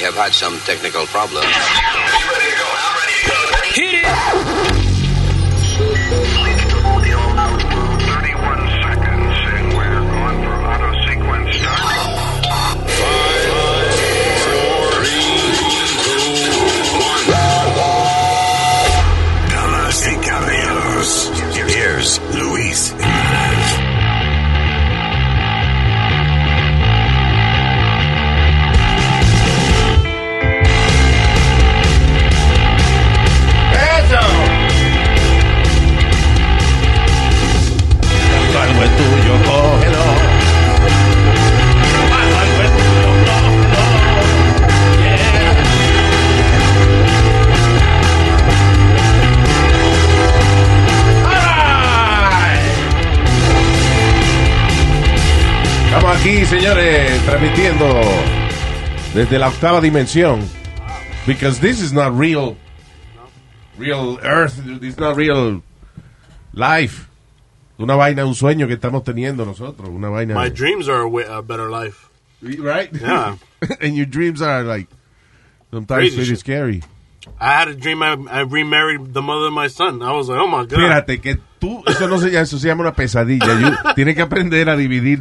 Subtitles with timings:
[0.00, 2.49] Have had some technical problems.
[56.20, 57.86] Aquí, señores, transmitiendo
[59.14, 60.40] desde la octava dimensión.
[61.26, 62.56] Because this is not real,
[63.78, 65.62] real Earth, this is not real
[66.52, 67.08] life.
[67.78, 70.34] Una vaina, un sueño que estamos teniendo nosotros, una vaina.
[70.34, 72.08] My dreams are a, a better life.
[72.42, 72.90] right?
[72.92, 73.36] Yeah.
[73.80, 74.88] and your dreams are like
[75.70, 76.38] sometimes Crazy pretty shit.
[76.40, 76.82] scary.
[77.38, 80.02] I had a dream I, I remarried the mother of my son.
[80.02, 80.78] I was like, oh my god.
[80.78, 83.60] Espérate, que tú, eso no se llama, eso se llama una pesadilla.
[83.60, 85.20] You- Tienes que aprender a dividir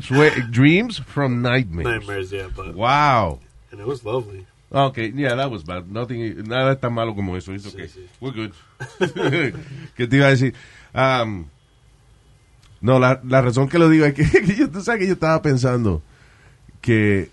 [0.49, 1.85] dreams from nightmares.
[1.99, 3.39] Nightmares, yeah, but Wow.
[3.71, 4.45] and it was lovely.
[4.71, 5.91] Okay, yeah, that was bad.
[5.91, 7.51] Nothing, nada es tan malo como eso.
[7.53, 7.89] It's okay.
[8.21, 8.53] We're good.
[9.97, 10.53] ¿Qué te iba a decir?
[10.93, 11.47] Um,
[12.81, 15.13] no, la, la razón que lo digo es que, que yo, tú sabes que yo
[15.13, 16.01] estaba pensando
[16.81, 17.29] que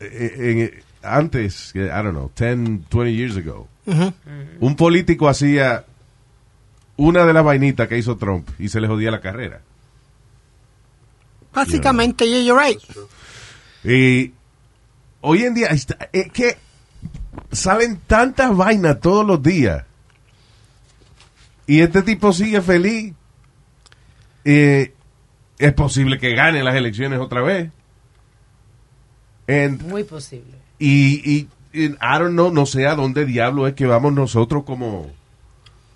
[0.00, 0.32] eh,
[0.74, 3.68] en- antes, que, I don't know, 10, 20 years ago,
[4.60, 5.84] un político hacía
[6.96, 9.60] una de las vainitas que hizo Trump y se le jodía la carrera.
[11.52, 12.80] Básicamente, yeah, you're right.
[13.84, 14.32] Y
[15.22, 16.56] hoy en día está- es que
[17.50, 19.84] salen tantas vainas todos los días.
[21.66, 23.14] Y este tipo sigue feliz.
[24.44, 24.92] Eh,
[25.58, 27.70] es posible que gane las elecciones otra vez.
[29.48, 30.56] And- Muy posible.
[30.78, 34.64] Y, y, y I don't know, no sé a dónde diablo es que vamos nosotros
[34.64, 35.06] como,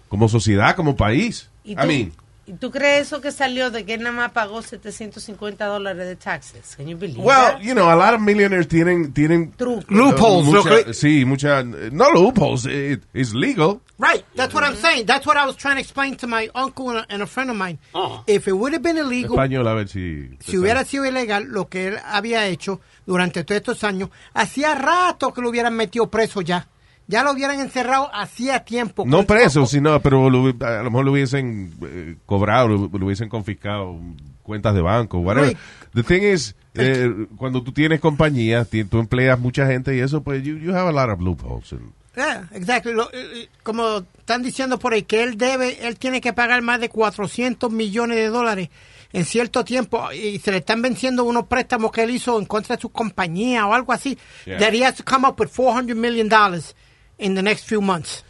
[0.09, 1.49] como sociedad, como país.
[1.65, 2.13] ¿Y I mean, ¿Y
[2.59, 6.75] tú crees eso que salió de que él nada más pagó 750 dólares de taxes?
[6.77, 7.61] Can you believe Well, that?
[7.61, 9.85] you know, a lot of millionaires tienen, tienen Trucos.
[9.91, 13.81] Loopholes, mucha- lo que- sí, mucha, no loopholes, it, it's legal.
[13.99, 15.07] Right, that's what I'm saying.
[15.07, 17.51] That's what I was trying to explain to my uncle and a, and a friend
[17.51, 17.79] of mine.
[17.95, 18.25] Oh.
[18.27, 20.31] If it would have been illegal, Español, a ver si.
[20.41, 25.33] si hubiera sido ilegal lo que él había hecho durante todos estos años, hacía rato
[25.33, 26.67] que lo hubieran metido preso ya.
[27.09, 29.05] Ya lo hubieran encerrado hacía tiempo.
[29.07, 33.29] No preso, sino, pero lo- a lo mejor lo hubiesen eh, cobrado, lo, lo hubiesen
[33.29, 33.99] confiscado
[34.43, 35.57] cuentas de banco, whatever.
[35.95, 40.43] The thing is, eh, cuando tú tienes compañía, tú empleas mucha gente y eso, pues
[40.43, 41.73] you, you have a lot of loopholes.
[41.73, 42.47] And- Yeah.
[42.93, 46.79] Lo- eh, como están diciendo por ahí, que él debe, él tiene que pagar más
[46.79, 48.69] de 400 millones de dólares
[49.15, 52.77] en cierto tiempo y se le están venciendo unos préstamos que él hizo en contra
[52.77, 54.19] de su compañía o algo así.
[54.45, 54.59] Yeah.
[54.59, 56.77] That he has to come up with 400 million dollars
[57.23, 58.25] in the next few months.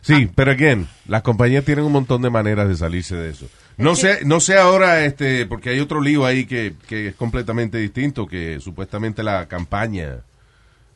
[0.00, 3.46] Sí, pero again, las compañías tienen un montón de maneras de salirse de eso.
[3.76, 7.78] No sé, no sé ahora, este, porque hay otro lío ahí que, que es completamente
[7.78, 10.20] distinto, que supuestamente la campaña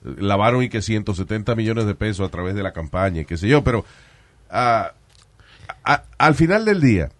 [0.04, 3.46] lavaron y que 170 millones de pesos a través de la campaña y qué sé
[3.48, 3.84] yo, pero
[4.50, 4.92] ah,
[5.84, 7.10] a- al final del día,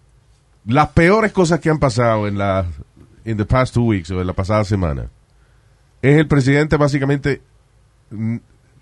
[0.66, 2.66] las peores cosas que han pasado en la
[3.24, 5.06] in the past two weeks o en la pasada semana
[6.00, 7.40] es el presidente básicamente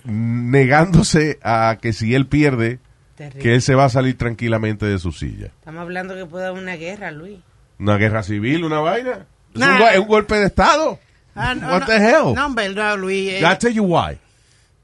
[0.04, 2.78] negándose a que si él pierde
[3.16, 3.42] Terrible.
[3.42, 5.46] que él se va a salir tranquilamente de su silla.
[5.46, 7.38] Estamos hablando que puede haber una guerra, Luis.
[7.78, 9.26] Una guerra civil, una vaina.
[9.54, 10.98] Es, un, go- es un golpe de estado.
[11.34, 12.34] Ah, no, What no, the hell?
[12.34, 13.30] No, no, Luis.
[13.32, 14.18] eh, I'll tell you why.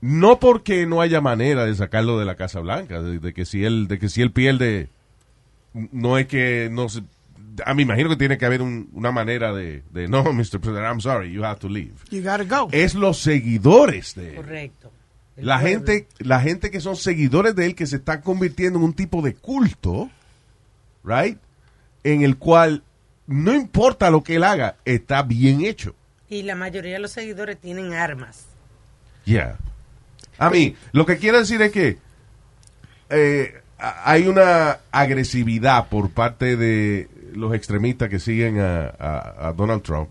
[0.01, 3.65] No porque no haya manera de sacarlo de la Casa Blanca, de, de que si
[3.65, 4.89] él, de que si él pierde,
[5.73, 7.01] no es que no se,
[7.65, 10.61] a mí imagino que tiene que haber un- una manera de, de no, Mr.
[10.61, 11.95] President, I'm sorry, you have to leave.
[12.11, 12.69] you gotta go.
[12.73, 14.35] Es los seguidores de.
[14.35, 14.93] Correcto.
[15.37, 18.95] La gente, la gente que son seguidores de él que se están convirtiendo en un
[18.95, 20.11] tipo de culto,
[21.05, 21.39] right?
[22.05, 22.83] En el cual
[23.27, 25.95] no importa lo que él haga, está bien hecho.
[26.29, 28.47] Y la mayoría de los seguidores tienen armas.
[29.25, 29.59] Yeah.
[30.39, 31.99] A mí, lo que quiero decir es que
[33.11, 39.83] eh, hay una agresividad por parte de los extremistas que siguen a, a- a Donald
[39.83, 40.09] Trump.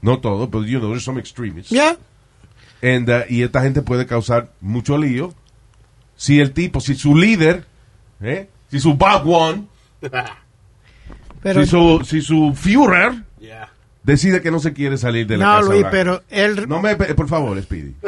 [0.00, 1.70] No todo, pero you know, there's some extremists.
[1.72, 1.96] Yeah.
[2.84, 5.32] And, uh, y esta gente puede causar mucho lío.
[6.16, 7.64] Si el tipo, si su líder,
[8.20, 8.50] ¿eh?
[8.70, 9.64] si su Bob One,
[11.42, 13.70] Pero, si su, si su Führer yeah.
[14.04, 15.90] Decide que no se quiere salir de la no, Casa Luis, Blanca.
[15.90, 16.68] pero él.
[16.68, 17.94] No me, por favor, Speedy.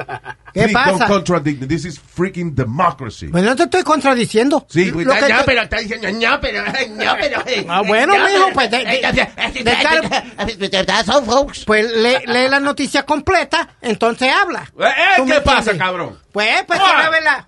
[0.55, 0.91] ¿Qué Please pasa?
[0.91, 1.67] don't contradict.
[1.69, 3.29] This is freaking democracy.
[3.29, 4.65] Pues no te estoy contradiciendo.
[4.71, 7.43] Sí, pues, que no, te- pero está diciendo, no, pero, no, pero.
[7.69, 11.65] Ah, bueno, mijo, pues de- de- de folks.
[11.65, 14.71] Pues lee, lee la noticia completa, entonces habla.
[14.79, 15.83] Eh, eh, ¿Tú me ¿Qué pasa, entiendes?
[15.83, 16.19] cabrón?
[16.33, 17.03] Pues, pues, Ah.
[17.05, 17.47] es verdad.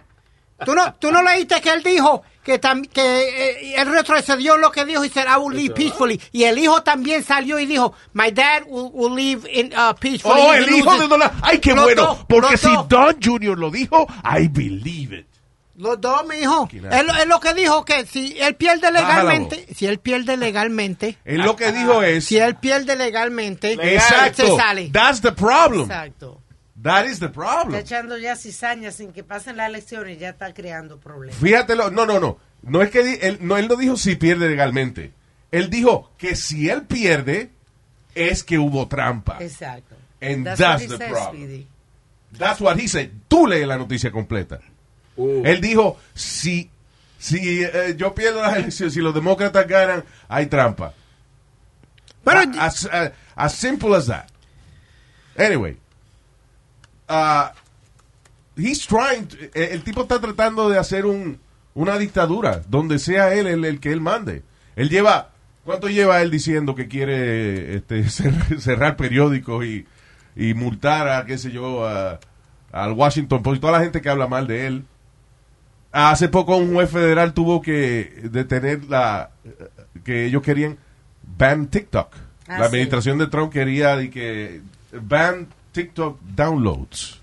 [0.64, 4.70] ¿Tú no, tú no leíste que él dijo que, tam- que eh, él retrocedió lo
[4.72, 6.18] que dijo y said, I will leave peacefully.
[6.32, 10.40] Y el hijo también salió y dijo, my dad will, will leave in, uh, peacefully.
[10.40, 11.00] Oh, if el hijo loses".
[11.02, 11.32] de Donald.
[11.42, 12.02] Ay, qué Los bueno.
[12.06, 12.88] dos, Porque si dos.
[12.88, 13.58] Don Jr.
[13.58, 15.26] lo dijo, I believe it.
[15.76, 16.68] Los dos, mi hijo.
[16.72, 21.42] Él, él lo que dijo que si él pierde legalmente, si él pierde legalmente, Él
[21.42, 22.24] lo que dijo es.
[22.24, 24.44] si él pierde legalmente, Exacto.
[24.44, 24.90] se sale.
[24.92, 25.82] That's the problem.
[25.82, 26.40] Exacto.
[26.82, 27.74] That is the Está problem.
[27.80, 31.36] echando ya cizañas sin que pasen las elecciones, ya está creando problemas.
[31.40, 31.90] Fíjatelo.
[31.90, 32.38] No, no, no.
[32.62, 35.12] No es que di- él no, él no dijo si pierde legalmente.
[35.50, 37.50] Él dijo que si él pierde,
[38.14, 39.38] es que hubo trampa.
[39.40, 39.96] Exacto.
[40.20, 41.36] And That's that's what he the problem.
[41.44, 41.66] Speedy.
[42.38, 43.10] That's what he said.
[43.28, 44.60] Tú lees la noticia completa.
[45.16, 46.70] Él dijo, si,
[47.18, 50.92] si eh, yo pierdo las elecciones, si los demócratas ganan, hay trampa.
[52.24, 54.26] Pero as, uh, as simple as that.
[55.36, 55.76] Anyway,
[57.08, 57.48] uh,
[58.56, 59.26] he's trying.
[59.28, 61.38] to- eh, el tipo está tratando de hacer un,
[61.74, 64.42] una dictadura donde sea él el, el que él mande.
[64.76, 65.30] Él lleva.
[65.64, 69.86] ¿Cuánto lleva él diciendo que quiere este, cer- cerrar periódicos y,
[70.34, 72.18] y multar a, qué sé yo, a-
[72.72, 74.84] al Washington Post toda la gente que habla mal de él?
[75.90, 79.30] Hace poco un juez federal tuvo que detener la
[80.04, 80.76] que ellos querían
[81.22, 82.14] ban TikTok.
[82.46, 82.64] Ah, la sí.
[82.64, 84.60] administración de Trump quería de que
[84.92, 85.48] ban
[85.82, 87.20] TikTok downloads.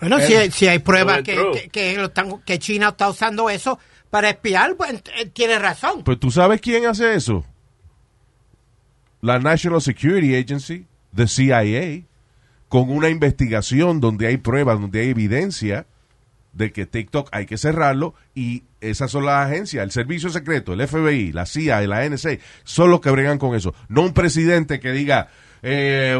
[0.00, 3.78] Bueno, si, si hay pruebas que, que, que lo están- que China está usando eso
[4.10, 6.02] para espiar, pues eh, tiene razón.
[6.04, 7.44] Pues tú sabes quién hace eso.
[9.20, 12.04] La National Security Agency, the CIA,
[12.68, 15.86] con una investigación donde hay pruebas, donde hay evidencia
[16.52, 20.86] de que TikTok hay que cerrarlo y esas son las agencias, el servicio secreto, el
[20.86, 23.74] FBI, la CIA y la NSA, son los que bregan con eso.
[23.88, 25.28] No un presidente que diga,
[25.62, 26.16] eh,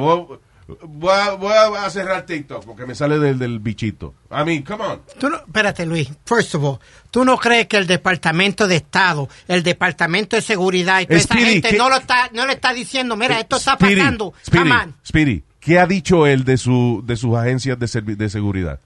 [0.82, 4.14] voy a, voy a cerrar TikTok porque me sale del, del bichito.
[4.30, 5.00] I mean, come on.
[5.18, 6.10] Tú no- espérate, Luis.
[6.26, 6.78] First of all,
[7.10, 11.34] ¿tú no crees que el Departamento de Estado, el Departamento de Seguridad y toda esa
[11.34, 14.34] Speedy, gente ¿qué- no, lo está, no le está diciendo, mira, esto está Speedy, pasando?
[14.46, 14.94] Speedy, Come on.
[15.06, 18.80] Speedy, ¿qué ha dicho él de, su, de sus agencias de, de seguridad?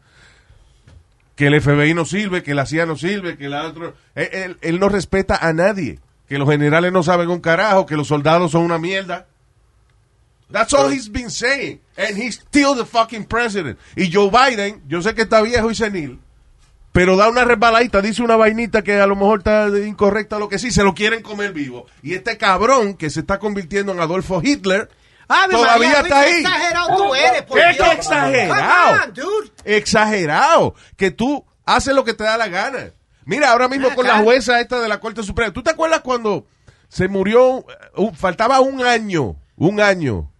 [1.34, 3.93] Que el FBI no sirve, que la CIA no sirve, que la otra...
[4.14, 5.99] Él, él- él no respeta a nadie.
[6.29, 9.26] Que los generales no saben un carajo, que los soldados son una mierda.
[10.53, 11.81] That's all he's been saying.
[11.97, 13.79] And he's still the fucking president.
[13.97, 16.21] Y Joe Biden, yo sé que está viejo y senil,
[16.93, 20.49] pero da una resbaladita, dice una vainita que a lo mejor está incorrecta o lo
[20.49, 21.87] que sí, se lo quieren comer vivo.
[22.03, 24.91] Y este cabrón que se está convirtiendo en Adolfo Hitler,
[25.29, 26.33] Ave todavía María, está ahí.
[26.33, 27.93] qué exagerado tú eres, por ¡Qué Dios.
[27.95, 29.05] exagerado!
[29.05, 29.51] On, dude.
[29.65, 30.75] Exagerado.
[30.97, 32.93] Que tú haces lo que te da la gana.
[33.25, 35.53] Mira, ahora mismo con la jueza esta de la Corte Suprema.
[35.53, 36.47] ¿Tú te acuerdas cuando
[36.89, 37.65] se murió,
[37.97, 40.31] uh, faltaba un año, un año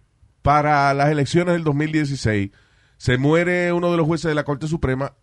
[0.43, 2.51] para las elecciones del 2016?
[2.97, 5.13] Se muere uno de los jueces de la Corte Suprema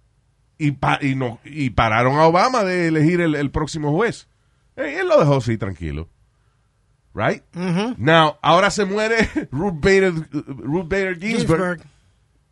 [0.58, 4.26] y, pa- y, no, y pararon a Obama de elegir el, el próximo juez.
[4.76, 6.08] Eh, él lo dejó así, tranquilo.
[7.14, 7.42] Right?
[7.96, 11.78] Now, ahora se muere Ruth Bader, Ruth Bader Ginsburg.
[11.78, 11.80] Ginsburg.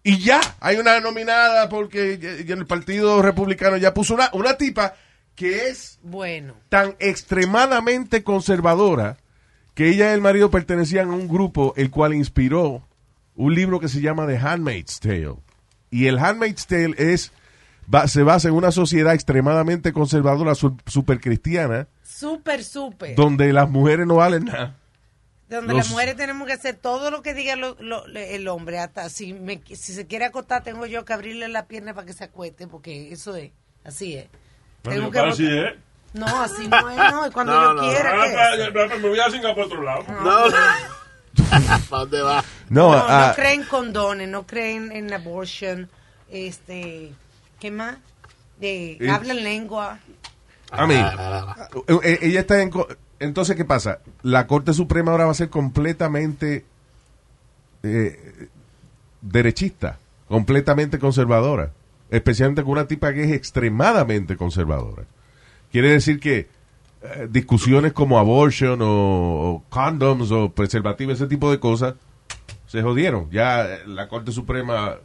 [0.03, 4.95] Y ya, hay una nominada porque ya el Partido Republicano ya puso una, una tipa
[5.35, 9.19] que es Bueno, tan extremadamente conservadora
[9.79, 12.83] que ella y el marido pertenecían a un grupo el cual inspiró
[13.37, 15.37] un libro que se llama The Handmaid's Tale.
[15.89, 17.31] Y el Handmaid's Tale es,
[17.95, 23.15] va- se basa en una sociedad extremadamente conservadora, super cristiana, súper, súper.
[23.15, 24.75] donde las mujeres no valen nada.
[25.49, 28.81] Donde los- las mujeres tenemos que hacer todo lo que diga lo- lo- el hombre.
[28.81, 32.13] Hasta si, me, si se quiere acostar, tengo yo que abrirle la pierna para que
[32.15, 33.53] se acueste, porque eso es.
[33.85, 34.27] Así es.
[34.83, 35.75] Tengo que Así es.
[36.15, 37.25] No, así no es, no.
[37.27, 37.83] Es cuando No, yo no.
[37.83, 38.13] quiera.
[38.15, 40.05] Ah, que pa- Me voy a Singapur otro lado.
[40.09, 40.45] No,
[41.51, 42.45] ¿Para dónde va?
[42.71, 45.89] No, no, ah, no creen condones, no creen en abortion.
[46.31, 47.13] Este,
[47.61, 47.97] ¿qué más?
[48.59, 49.11] De, Eh.
[49.11, 49.99] hablan lengua.
[50.73, 51.07] I mean,
[51.87, 52.69] eh, eh, ella está en...
[52.71, 52.89] co-
[53.21, 54.01] Entonces, ¿qué pasa?
[54.23, 56.65] La Corte Suprema ahora va a ser completamente
[57.83, 58.49] eh,
[59.23, 59.99] derechista,
[60.29, 61.71] completamente conservadora,
[62.11, 65.05] especialmente con una tipa que es extremadamente conservadora.
[65.73, 66.49] Quiere decir que
[67.03, 71.95] eh, discusiones como abortion o, o condoms o preservativos, ese tipo de cosas,
[72.67, 73.31] se jodieron.
[73.31, 74.97] Ya eh, la Corte Suprema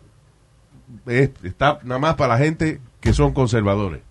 [1.05, 4.01] es- está nada más para la gente que son conservadores.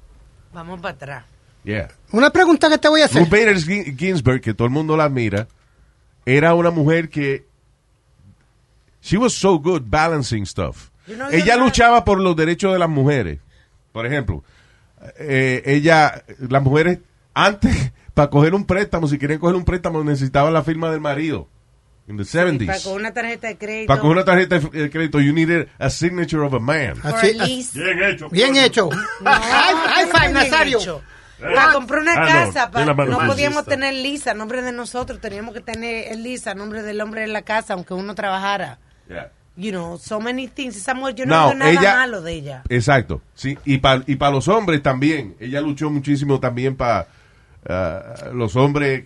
[0.52, 1.24] Vamos para atrás.
[1.64, 1.88] Yeah.
[2.10, 3.22] Una pregunta que te voy a hacer.
[3.22, 5.46] Ruth Bader Gi- Ginsburg, que todo el mundo la admira,
[6.26, 7.46] era una mujer que
[9.00, 10.90] she was so good balancing stuff.
[11.06, 13.38] You know, ella luchaba por los derechos de las mujeres.
[13.92, 14.44] Por ejemplo,
[15.18, 16.98] eh, ella, las mujeres,
[17.34, 21.48] antes, para coger un préstamo, si querían coger un préstamo, necesitaban la firma del marido.
[22.08, 22.66] In the 70s.
[22.66, 23.86] Para con una tarjeta de crédito.
[23.86, 26.94] Para coger una tarjeta de crédito, you needed a signature of a man.
[27.02, 27.32] Así-
[27.74, 28.28] Bien hecho.
[28.30, 28.88] Bien hecho.
[29.22, 30.78] No, High- no five, Nazario.
[30.78, 31.02] hecho.
[31.40, 33.26] Para comprar una Ah, no, casa, no machista.
[33.26, 37.00] podíamos tener lisa a nombre de nosotros, teníamos que tener el lisa a nombre del
[37.00, 38.78] hombre de la casa, aunque uno trabajara.
[39.08, 39.32] Yeah.
[39.56, 40.76] You know, so many things.
[40.76, 42.62] Esa mujer, yo no, No, veo nada ella- malo de ella.
[42.70, 43.58] Exacto, sí.
[43.66, 45.34] Y para y pa los hombres también.
[45.40, 47.06] Ella luchó muchísimo también para
[48.32, 49.04] los hombres.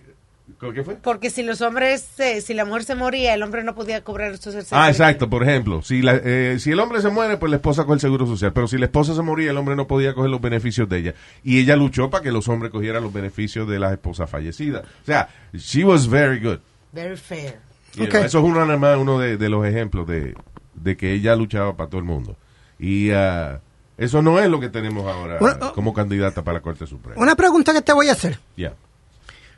[0.73, 0.95] ¿Qué fue?
[0.95, 2.07] Porque si los hombres,
[2.43, 5.43] si la mujer se moría, el hombre no podía cobrar el social Ah, exacto, por
[5.43, 8.25] ejemplo, si, la- eh, si el hombre se muere, pues la esposa coge el seguro
[8.25, 10.97] social, pero si la esposa se moría, el hombre no podía coger los beneficios de
[10.97, 11.13] ella.
[11.43, 14.83] Y ella luchó para que los hombres cogieran los beneficios de las esposas fallecidas.
[15.03, 16.59] O sea, she was very good.
[16.93, 17.59] Very fair.
[17.97, 18.09] You Ok.
[18.11, 20.35] know, eso es uno, uno de, de los ejemplos de,
[20.75, 22.37] de que ella luchaba para todo el mundo.
[22.79, 23.59] Y ah,
[23.97, 27.19] eso no es lo que tenemos ahora Bueno, como candidata para la Corte Suprema.
[27.21, 28.39] Una pregunta que te voy a hacer.
[28.55, 28.73] Yeah.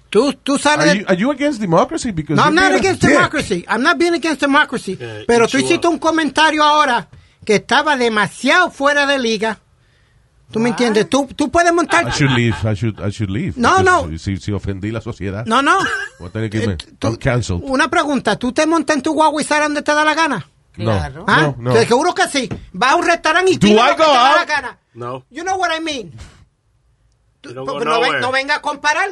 [0.10, 0.88] Tú, tú sales...
[0.90, 2.12] Are you, are you against democracy?
[2.12, 3.12] Because No, I'm not against dick.
[3.12, 3.64] democracy.
[3.68, 4.98] I'm not being against democracy.
[5.00, 5.94] Yeah, Pero tú hiciste up.
[5.94, 7.10] un comentario ahora
[7.46, 9.60] que estaba demasiado fuera de liga.
[10.52, 11.08] ¿Tú me entiendes?
[11.10, 12.08] Tú, tú puedes montar...
[12.08, 12.56] I should leave.
[12.64, 13.54] I should, I should leave.
[13.56, 14.10] No, no.
[14.18, 15.46] Si, si ofendí la sociedad.
[15.46, 15.78] No, no.
[16.20, 16.74] Voy a tener que irme.
[16.74, 17.62] Eh, tú- I'm canceled.
[17.64, 18.36] Una pregunta.
[18.38, 20.48] ¿Tú te montas en tu guagua y sales donde te da la gana?
[20.72, 21.26] Claro.
[21.28, 21.42] ¿Ah?
[21.42, 21.74] No, no.
[21.74, 22.50] Te seguro que sí.
[22.74, 24.78] Vas a un restaurante y go te da la gana.
[24.96, 25.24] No.
[25.30, 26.14] You know what I mean.
[27.42, 29.10] Tú- pero no, ven- no venga a comparar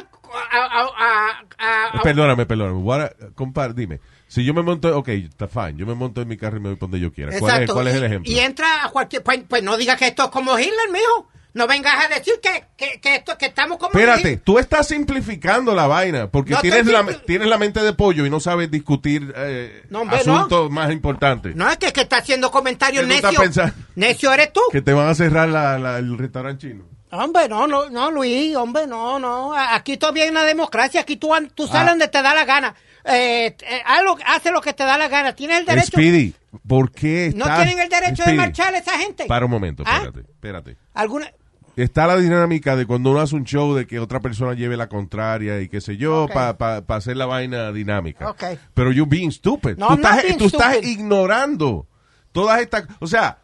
[0.52, 2.78] a, a- a- a- a- Perdóname, perdóname.
[2.82, 4.00] What- compar- dime.
[4.28, 5.74] Si yo me monto, ok, está fine.
[5.76, 7.30] Yo me monto en mi carro y me voy donde yo quiera.
[7.38, 7.74] ¿Cuál, es, Exacto.
[7.74, 8.30] cuál es el ejemplo?
[8.30, 9.22] Y entra a cualquier.
[9.22, 11.28] Pues, pues no digas que esto es como Hitler, mijo.
[11.54, 14.40] No vengas a decir que, que, que esto, que estamos como Espérate, Hitler.
[14.44, 18.30] tú estás simplificando la vaina porque No tienes, la, tienes la mente de pollo y
[18.30, 21.56] no sabes discutir eh, No, hombre, asuntos más importantes.
[21.56, 23.42] No es que, que está haciendo comentarios ¿Qué tú estás necio.
[23.42, 23.74] pensando?
[23.96, 24.60] Necio eres tú.
[24.70, 26.84] Que te van a cerrar la- la- el restaurante chino.
[27.10, 29.54] Hombre, no, no, no, Luis, hombre, no, no.
[29.56, 31.00] Aquí todavía hay una democracia.
[31.00, 31.90] Aquí tú, tú sales Ah.
[31.90, 32.74] donde te da la gana.
[33.08, 35.34] Eh, eh, haz lo- hace lo que te da la gana.
[35.34, 35.86] Tienes el derecho.
[35.88, 36.34] Speedy,
[36.66, 39.24] ¿por qué no tienen el derecho Speedy, de marchar esa gente.
[39.26, 39.96] Para un momento, ¿Ah?
[40.04, 40.76] espérate, espérate.
[40.94, 41.30] ¿Alguna?
[41.76, 44.88] Está la dinámica de cuando uno hace un show de que otra persona lleve la
[44.88, 46.32] contraria y qué sé yo, Ok.
[46.58, 48.34] para hacer la vaina dinámica.
[48.74, 49.76] Pero you being stupid.
[49.76, 50.88] No, tú I'm estás, being tú estás stupid.
[50.88, 51.86] ignorando
[52.32, 52.84] todas estas...
[52.98, 53.38] O sea,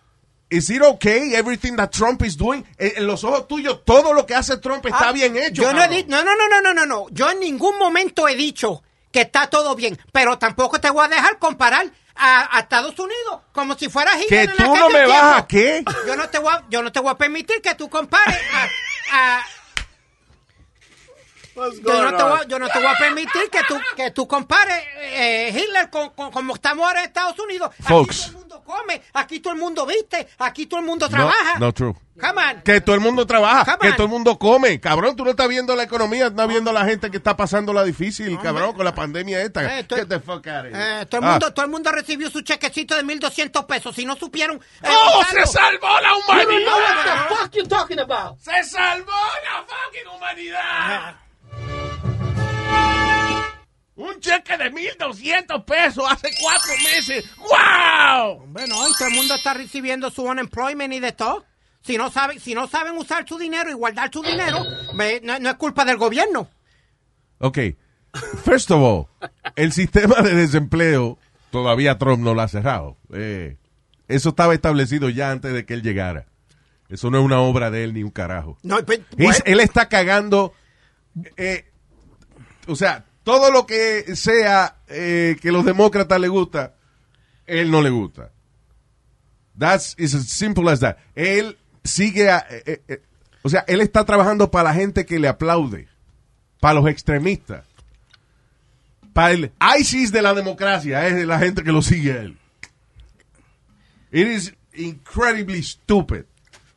[0.50, 2.64] ¿is it okay everything that Trump is doing?
[2.76, 5.62] En, los ojos tuyos, todo lo que hace Trump está Ah, bien hecho.
[5.62, 7.06] Yo no, he no, no, no, no, no, no.
[7.10, 8.82] Yo en ningún momento he dicho
[9.14, 13.42] que está todo bien, pero tampoco te voy a dejar comparar a, a Estados Unidos
[13.52, 15.84] como si fuera Hitler Que tú no me vas a qué.
[16.04, 18.36] Yo no te voy a, yo no te voy a permitir que tú compares
[19.12, 19.44] a, a-
[21.54, 22.48] yo no, te voy, a- on?
[22.48, 26.30] yo no te voy a permitir que tú, que tú compares eh, Hitler con, con-
[26.30, 27.70] como estamos ahora en Estados Unidos.
[27.80, 28.26] Folks.
[28.26, 31.58] Aquí todo el mundo come, aquí todo el mundo viste, aquí todo el mundo trabaja.
[31.58, 31.94] no true.
[32.20, 32.62] Come on.
[32.62, 33.96] Que todo el mundo trabaja, Come que on.
[33.96, 34.78] todo el mundo come.
[34.80, 37.82] Cabrón, tú no estás viendo la economía, estás viendo la gente que está pasando la
[37.82, 39.80] difícil, cabrón, con la pandemia esta.
[39.80, 41.00] Eh, Get the fuck out of here.
[41.02, 41.30] Eh, todo, el Ah.
[41.32, 43.96] mundo, todo el mundo recibió su chequecito de 1.200 pesos.
[43.96, 44.60] Si no supieron...
[44.82, 47.28] eh, ¡Oh, se salvó la You don't know what humanidad!
[47.28, 48.38] the fuck you talking about.
[48.38, 51.16] ¡Se salvó la fucking humanidad!
[53.96, 57.24] Un cheque de 1.200 pesos hace cuatro meses.
[57.38, 58.42] ¡Wow!
[58.42, 61.44] Hombre, no, y todo el mundo está recibiendo su unemployment y de todo.
[61.82, 65.38] Si no saben, si no saben usar su dinero y guardar su dinero, me- no,
[65.38, 66.48] no es culpa del gobierno.
[67.38, 67.58] Ok.
[68.44, 71.18] First of all, el sistema de desempleo
[71.50, 72.96] todavía Trump no lo ha cerrado.
[73.12, 73.58] Eh,
[74.08, 76.26] eso estaba establecido ya antes de que él llegara.
[76.88, 78.56] Eso no es una obra de él ni un carajo.
[78.62, 80.52] No, pues, He's- bueno, él está cagando.
[81.36, 81.70] eh,
[82.66, 86.74] o sea, todo lo que sea eh, que los demócratas le gusta,
[87.46, 88.30] él no le gusta.
[89.58, 90.96] That's is simple as that.
[91.14, 93.02] Él sigue, a- eh, eh, eh,
[93.42, 95.88] o sea, él está trabajando para la gente que le aplaude,
[96.60, 97.64] para los extremistas,
[99.12, 102.38] para el ISIS de la democracia, es la gente que lo sigue a él.
[104.10, 106.24] It is incredibly stupid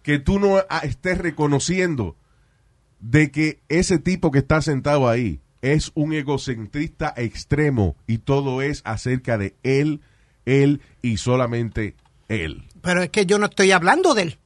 [0.03, 2.15] que tú no estés reconociendo
[2.99, 8.81] de que ese tipo que está sentado ahí es un egocentrista extremo y todo es
[8.85, 10.01] acerca de él,
[10.45, 11.95] él y solamente
[12.29, 12.65] él.
[12.81, 14.39] pero es que yo no estoy hablando de él.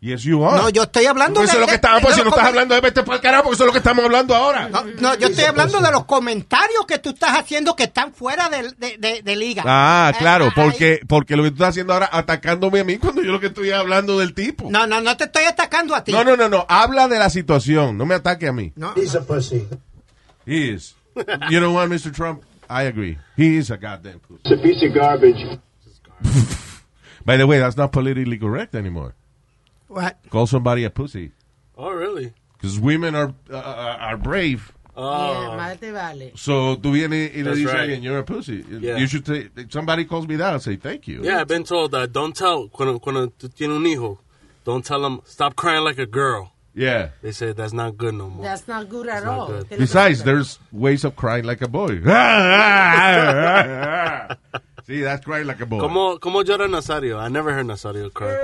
[0.00, 0.56] Yes, you are.
[0.60, 2.22] No, yo estoy hablando Porque eso de- es lo que de- estamos, de pues si
[2.22, 4.34] no estás hablando de vete por el carajo, porque eso es lo que estamos hablando
[4.34, 4.68] ahora.
[4.68, 8.48] No, no, yo estoy hablando de los comentarios que tú estás haciendo que están fuera
[8.48, 9.62] de, de- de- de liga.
[9.64, 13.30] Ah, claro, porque, porque lo que tú estás haciendo ahora atacándome a mí cuando yo
[13.30, 14.68] lo que estoy hablando del tipo.
[14.72, 16.10] No, no, no te estoy atacando a ti.
[16.10, 18.72] no, no, no, no, habla de la situación, no me ataque a mí.
[18.74, 18.94] No.
[19.28, 19.68] Pussy.
[20.46, 20.94] He is.
[21.50, 22.14] You know what, Mr.
[22.14, 22.44] Trump?
[22.68, 23.18] I agree.
[23.36, 24.40] He is a goddamn pussy.
[24.44, 25.58] It's a piece of garbage.
[27.24, 29.14] By the way, that's not politically correct anymore.
[29.88, 30.18] What?
[30.30, 31.32] Call somebody a pussy.
[31.76, 32.32] Oh, really?
[32.56, 34.72] Because women are, uh, are brave.
[34.96, 36.32] Oh, Yeah, más vale.
[36.36, 37.88] So tú vienes y le That's dices right.
[37.90, 38.64] alguien, you're a pussy.
[38.68, 38.96] Yeah.
[38.98, 41.22] You should say, somebody calls me that, I'll say thank you.
[41.24, 42.12] yeah, I've been told that.
[42.12, 44.18] Don't tell cuando, cuando tú tienes un hijo.
[44.64, 46.51] Don't tell them stop crying like a girl.
[46.74, 47.10] Yeah.
[47.22, 48.44] They said that's not good no more.
[48.44, 49.46] That's not good at not all.
[49.48, 49.68] good.
[49.68, 52.00] Besides, there's ways of crying like a boy.
[54.86, 55.80] See, that's crying like a boy.
[55.80, 57.18] ¿Cómo, ¿Cómo llora Nazario?
[57.20, 58.32] I never heard Nazario cry.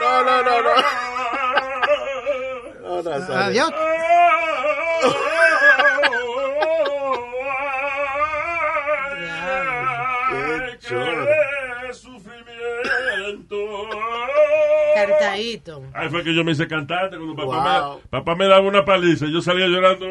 [0.00, 0.74] No, no, no, no.
[2.90, 3.66] Oh, Nazario.
[3.66, 3.72] Adiós.
[10.30, 11.26] Qué choro.
[15.06, 15.84] Cantadito.
[15.94, 17.96] Ahí fue que yo me hice cantante cuando papá, Wow.
[18.02, 19.26] me, papá me daba una paliza.
[19.26, 20.06] Yo salía llorando.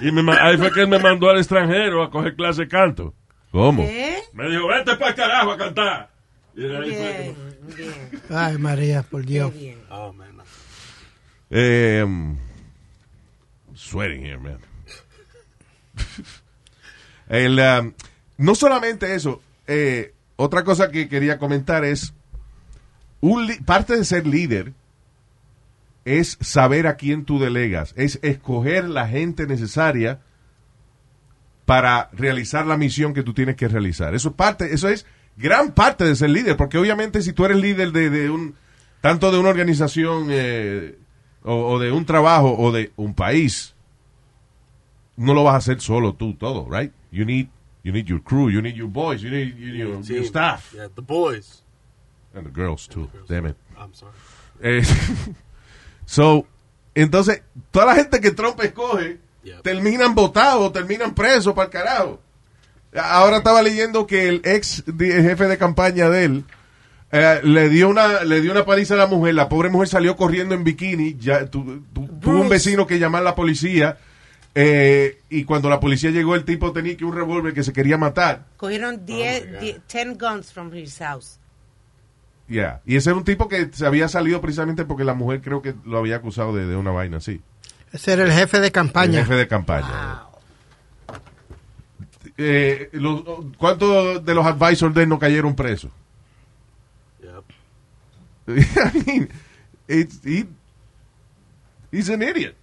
[0.00, 3.14] Y me ahí fue que él me mandó al extranjero a coger clase de canto.
[3.50, 3.82] ¿Cómo?
[3.84, 4.18] ¿Eh?
[4.32, 6.10] Me dijo, vete para el carajo a cantar.
[6.54, 7.34] Y de ahí fue que-
[7.74, 9.54] Bien, bien, Ay, María, por qué Dios.
[9.54, 9.78] bien.
[9.90, 10.34] Oh, man.
[11.50, 12.36] Eh, um,
[13.74, 14.58] sweating here, man.
[17.28, 17.94] El, um,
[18.36, 22.14] no solamente eso, eh, otra cosa que quería comentar es,
[23.20, 24.72] un parte de ser líder
[26.04, 30.20] es saber a quién tú delegas, es escoger la gente necesaria
[31.64, 34.14] para realizar la misión que tú tienes que realizar.
[34.14, 37.56] Eso es parte, eso es gran parte de ser líder, porque obviamente si tú eres
[37.56, 38.54] líder de, de un,
[39.00, 40.98] tanto de una organización eh,
[41.42, 43.74] o, o de un trabajo o de un país,
[45.16, 46.92] no lo vas a hacer solo tú todo, right?
[47.10, 47.48] You need,
[47.84, 50.72] you need your crew, you need your boys, you need, you need your, your staff,
[50.74, 51.62] Yeah, the boys.
[52.34, 53.08] and the girls too.
[53.28, 53.56] Damn it.
[53.78, 54.12] I'm sorry.
[54.60, 54.82] Eh,
[56.06, 56.46] so,
[56.94, 59.60] entonces, toda la gente que Trump escoge Yep.
[59.62, 62.20] terminan votados, terminan presos para el carajo.
[62.96, 66.44] Ahora estaba leyendo que el ex jefe de campaña de él
[67.12, 69.34] eh, le dio una le dio una paliza a la mujer.
[69.34, 71.16] La pobre mujer salió corriendo en bikini.
[71.18, 73.98] Ya tu- tu- tuvo un vecino que llamar a la policía.
[74.54, 77.98] Eh, y cuando la policía llegó, el tipo tenía que un revólver que se quería
[77.98, 78.46] matar.
[78.56, 79.58] Cogieron 10, God.
[79.60, 81.38] 10 10 guns from his house.
[82.48, 82.80] Yeah.
[82.84, 85.74] Y ese era un tipo que se había salido precisamente porque la mujer creo que
[85.84, 87.40] lo había acusado de, de una vaina así.
[87.92, 89.20] Ese era el jefe de El campaña.
[89.20, 90.22] jefe de campaña.
[92.36, 93.22] Eh, los-
[93.56, 95.90] ¿Cuántos de los advisors de él no cayeron presos?
[97.22, 97.44] Yep.
[98.58, 99.28] I mean,
[99.88, 100.44] it's, he,
[101.92, 102.56] he's an idiot.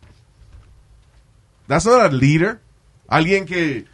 [1.72, 2.60] That's not a leader.
[3.08, 3.86] Alguien que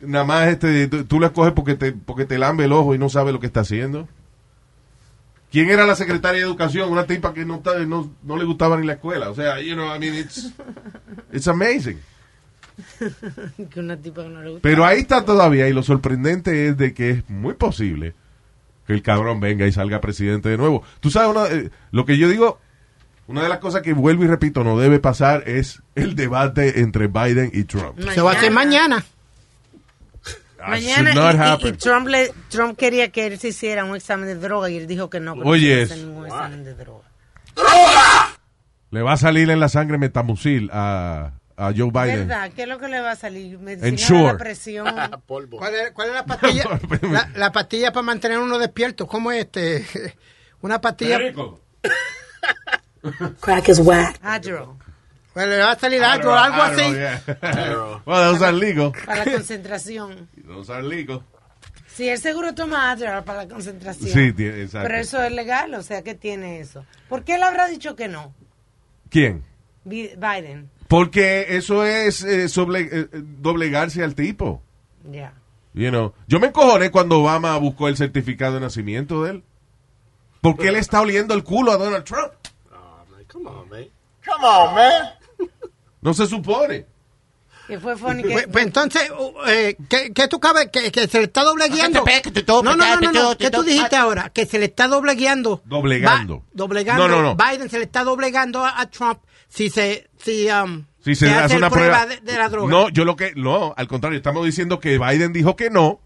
[0.00, 3.08] nada más este, tú, lo escoges porque te, porque te lambe el ojo y no
[3.08, 4.06] sabe lo que está haciendo.
[5.50, 6.90] ¿Quién era la secretaria de educación?
[6.92, 9.30] Una tipa que no, no, no le gustaba ni la escuela.
[9.30, 10.52] O sea, you know, I mean, it's,
[11.32, 11.98] it's amazing.
[13.70, 14.62] Que una tipa que no le gusta.
[14.62, 18.14] Pero ahí está todavía y lo sorprendente es de que es muy posible
[18.86, 20.82] que el cabrón venga y salga presidente de nuevo.
[21.00, 22.60] Tú sabes, una- eh, lo que yo digo,
[23.28, 27.06] una de las cosas que vuelvo y repito no debe pasar es el debate entre
[27.06, 27.98] Biden y Trump.
[28.12, 29.04] Se va a hacer mañana.
[30.56, 31.12] That Mañana
[31.62, 31.72] y- y, y.
[31.74, 35.08] Trump, le, Trump quería que él se hiciera un examen de droga y él dijo
[35.08, 35.34] que no.
[35.34, 37.04] que no Oye, hacer ningún examen de droga.
[38.90, 42.26] Le va a salir en la sangre metamucil a, a Joe Biden.
[42.26, 42.50] ¿Verdad?
[42.56, 43.58] ¿Qué es lo que le va a salir?
[43.58, 44.32] Medicina Ensure.
[44.32, 44.86] la presión.
[45.26, 45.58] Polvo.
[45.58, 46.64] ¿Cuál es, cuál es la pastilla?
[47.02, 49.06] la, la pastilla para mantener uno despierto.
[49.06, 49.84] ¿Cómo es este?
[50.62, 51.18] Una pastilla.
[53.40, 54.18] Crack is whack.
[54.22, 54.76] Adderall.
[55.34, 56.82] Pues le va a salir algo, algo así.
[56.82, 58.02] Adderall.
[58.06, 58.92] Well, those are legal.
[59.06, 60.28] Para la concentración.
[60.46, 61.22] Those are legal.
[61.86, 64.10] Sí, él seguro toma Adderall para la concentración.
[64.10, 64.86] Sí, tiene- exacto.
[64.88, 66.84] Pero eso es legal, o sea, ¿qué tiene eso?
[67.08, 68.32] ¿Por qué él habrá dicho que no?
[69.10, 69.44] ¿Quién?
[69.84, 70.70] Bi- Biden.
[70.86, 74.62] Porque eso es eh, sobre- eh, doblegarse al tipo.
[75.10, 75.34] Ya.
[75.74, 79.44] You know, yo me encojoné cuando Obama buscó el certificado de nacimiento de él.
[80.40, 82.32] Porque él está oliendo el culo a Donald Trump.
[83.34, 83.86] Oh, man,
[84.24, 85.02] come on, man.
[86.00, 86.86] No se supone.
[87.66, 88.48] Que fue funny Pues, que...
[88.48, 90.70] pues entonces, uh, eh, ¿qué, qué tú cabes?
[90.72, 92.02] Que, que se le está doblegueando.
[92.62, 93.36] No, no, no, no, no.
[93.36, 94.30] ¿Qué tú dijiste ahora?
[94.30, 95.60] Que se le está doblegueando.
[95.66, 96.44] Doblegando.
[96.52, 97.06] Doblegando.
[97.06, 97.36] No, no, no.
[97.36, 101.58] Biden se le está doblegando a, a Trump si se, si, um, Si se, hace
[101.58, 102.70] una prueba, prueba, de, de la droga.
[102.70, 106.00] No, yo lo que no, al contrario, estamos diciendo que Biden dijo que no,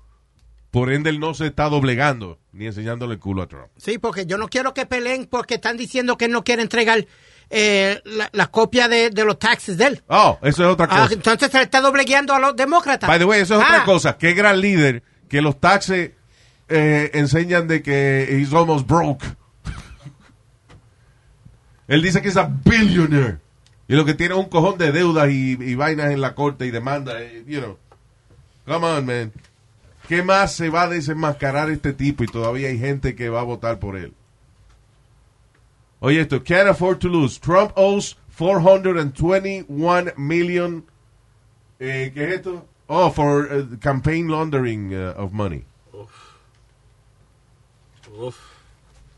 [0.73, 3.69] por ende él no se está doblegando ni enseñándole el culo a Trump.
[3.77, 7.07] Sí, porque yo no quiero que peleen porque están diciendo que él no quiere entregar
[7.51, 10.03] eh, la, la copia de, de los taxes de él.
[10.09, 11.15] Oh, eso es otra Ah, cosa.
[11.15, 13.07] entonces se le está doblegueando a los demócratas.
[13.09, 14.19] By the way, eso es Ah, otra cosa.
[14.19, 16.11] Qué gran líder que los taxes
[16.69, 19.25] eh, enseñan de que he's almost broke.
[21.89, 23.39] Él dice que es a billionaire.
[23.89, 26.65] Y lo que tiene es un cojón de deudas y, y vainas en la corte
[26.65, 27.77] y demanda, eh, you know.
[28.67, 29.33] Come on, man.
[30.13, 33.45] ¿Qué más se va a desenmascarar este tipo y todavía hay gente que va a
[33.45, 34.13] votar por él?
[36.01, 37.41] Oye, esto, can't afford to lose.
[37.41, 40.85] Trump owes 421 million.
[41.81, 42.67] Eh, ¿Qué es esto?
[42.89, 45.65] Oh, for eh, campaign laundering uh, of money.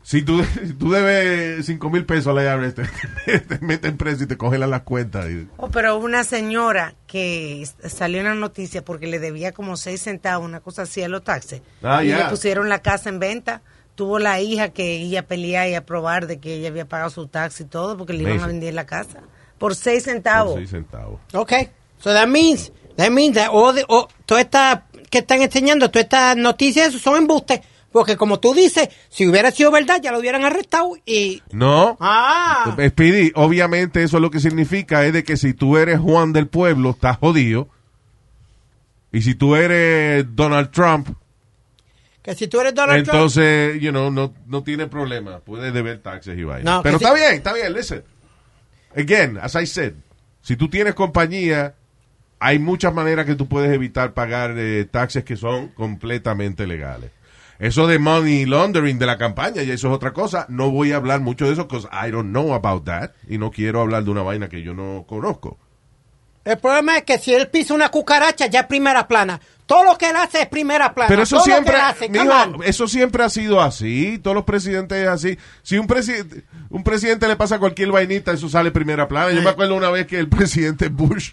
[0.05, 4.23] Si tú, si tú debes 5 mil pesos a la IRS, te, te meten preso
[4.23, 5.25] y te congelan las cuentas.
[5.57, 10.45] Oh, pero una señora que salió en la noticia porque le debía como seis centavos,
[10.45, 11.63] una cosa así a los taxes.
[11.81, 12.19] Ah, y ya.
[12.19, 13.63] le pusieron la casa en venta.
[13.95, 17.61] Tuvo la hija que ella pelear y aprobar de que ella había pagado su tax
[17.61, 19.21] y todo porque le iban a vender la casa.
[19.57, 20.51] Por seis centavos.
[20.51, 21.19] Por seis centavos.
[21.33, 21.69] Okay.
[21.97, 26.03] So that means, that means that all the, all- todas estas que están enseñando, todas
[26.03, 27.61] estas noticias son embustes.
[27.95, 31.41] Porque como tú dices, si hubiera sido verdad, ya lo hubieran arrestado y...
[31.53, 31.95] No.
[32.01, 32.75] Ah.
[32.77, 36.47] Eh, Speedy, obviamente eso lo que significa es de que si tú eres Juan del
[36.47, 37.69] Pueblo, estás jodido.
[39.13, 41.07] Y si tú eres Donald Trump,
[42.21, 43.15] Que si tú eres Donald Trump...
[43.15, 45.39] entonces, you know, no, no tiene problema.
[45.39, 46.41] Puedes deber taxes y.
[46.41, 48.03] No, Pero está si- bien, está bien, listen.
[48.93, 49.93] Again, as I said,
[50.41, 51.75] si tú tienes compañía,
[52.39, 57.11] hay muchas maneras que tú puedes evitar pagar eh, taxes que son completamente legales.
[57.59, 60.45] Eso de money laundering de la campaña, y eso es otra cosa.
[60.49, 63.11] No voy a hablar mucho de eso, because I don't know about that.
[63.27, 65.57] Y no quiero hablar de una vaina que yo no conozco.
[66.43, 69.41] El problema es que si él pisa una cucaracha, ya es primera plana.
[69.65, 71.07] Todo lo que él hace es primera plana.
[71.07, 74.19] Pero eso Todo lo siempre, que él hace, mijo, eso siempre ha sido así.
[74.19, 75.39] Todos los presidentes es así.
[75.63, 79.31] Si un presidente, un presidente le pasa cualquier vainita, eso sale primera plana.
[79.31, 81.31] Yo me acuerdo una vez que el presidente Bush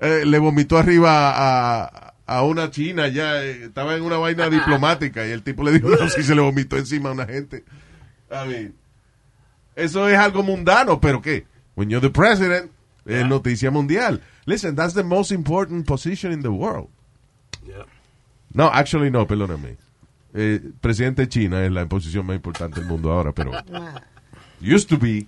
[0.00, 3.42] eh, le vomitó arriba a, a una china ya.
[3.42, 6.40] eh, estaba en una vaina diplomática y el tipo le dijo no si se le
[6.42, 7.64] vomitó encima a una gente.
[8.30, 8.74] I mean,
[9.76, 11.46] eso es algo mundano, pero ¿qué?
[11.76, 12.70] When you're the president,
[13.04, 14.20] es noticia mundial.
[14.46, 16.88] Listen, that's the most important position in the world.
[17.66, 17.84] Yeah.
[18.52, 19.76] No, actually no, perdóname.
[20.34, 23.52] Eh, presidente de China es la posición más importante del mundo ahora, pero
[24.60, 25.26] used to be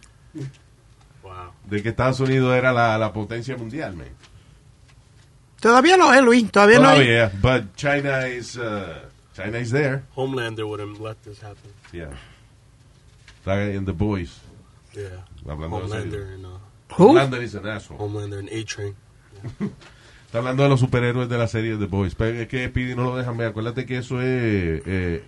[1.22, 1.52] Wow.
[1.70, 4.08] de que Estados Unidos era la, la potencia mundial, man.
[5.60, 6.50] Todavía no es, Luis.
[6.50, 6.98] Todavía no es.
[6.98, 10.04] Todavía, but China is uh, China is there.
[10.16, 11.72] Homelander wouldn't let this happen.
[11.92, 12.16] Yeah.
[13.40, 14.40] Está en The Boys.
[14.94, 15.24] Yeah.
[15.46, 16.48] Hablando Homelander and uh,
[16.96, 17.08] Who?
[17.08, 17.98] Homelander is an asshole.
[17.98, 18.96] Homelander and A Train.
[20.28, 22.14] Está hablando de los superhéroes de la serie The Boys.
[22.14, 23.48] Pero es que Speedy no lo dejan ver.
[23.48, 25.22] Acuérdate que eso es eh, eh,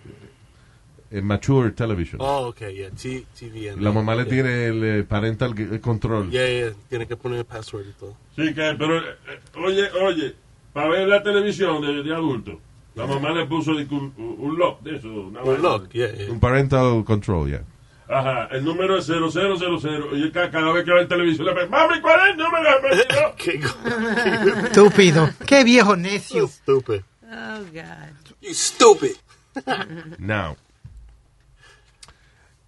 [1.10, 2.18] mature television.
[2.20, 2.90] Oh, okay, yeah.
[2.90, 4.30] T TV and La mamá le yeah.
[4.30, 6.30] tiene el eh, parental eh, control.
[6.30, 6.70] Yeah, yeah.
[6.88, 8.14] Tiene que poner el password y todo.
[8.36, 9.16] Sí, que, pero, eh,
[9.56, 10.34] oye, oye,
[10.72, 12.60] para ver la televisión de, de adulto,
[12.94, 15.08] la mamá le puso un, un lock de eso.
[15.08, 15.58] Una vaina.
[15.62, 16.30] look, yeah, yeah.
[16.30, 17.62] Un parental control, ya.
[18.08, 20.08] Ajá, el número es 0000.
[20.14, 22.70] Y ca- cada vez que va en televisión le pregunta, mami, ¿cuál es el número?
[24.50, 24.66] Go.
[24.66, 25.30] Estúpido.
[25.46, 26.48] Qué viejo necio.
[26.48, 27.02] Stupid.
[27.32, 28.10] Oh, God.
[28.40, 29.16] You stupid.
[30.18, 30.56] Now.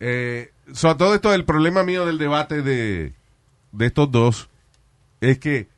[0.04, 3.12] Eh, so, todo esto, el problema mío del debate de,
[3.70, 4.48] de estos dos
[5.20, 5.68] es que,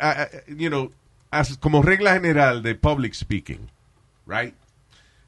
[0.00, 0.90] eh, you know,
[1.30, 3.68] as- como regla general de public speaking,
[4.26, 4.54] right?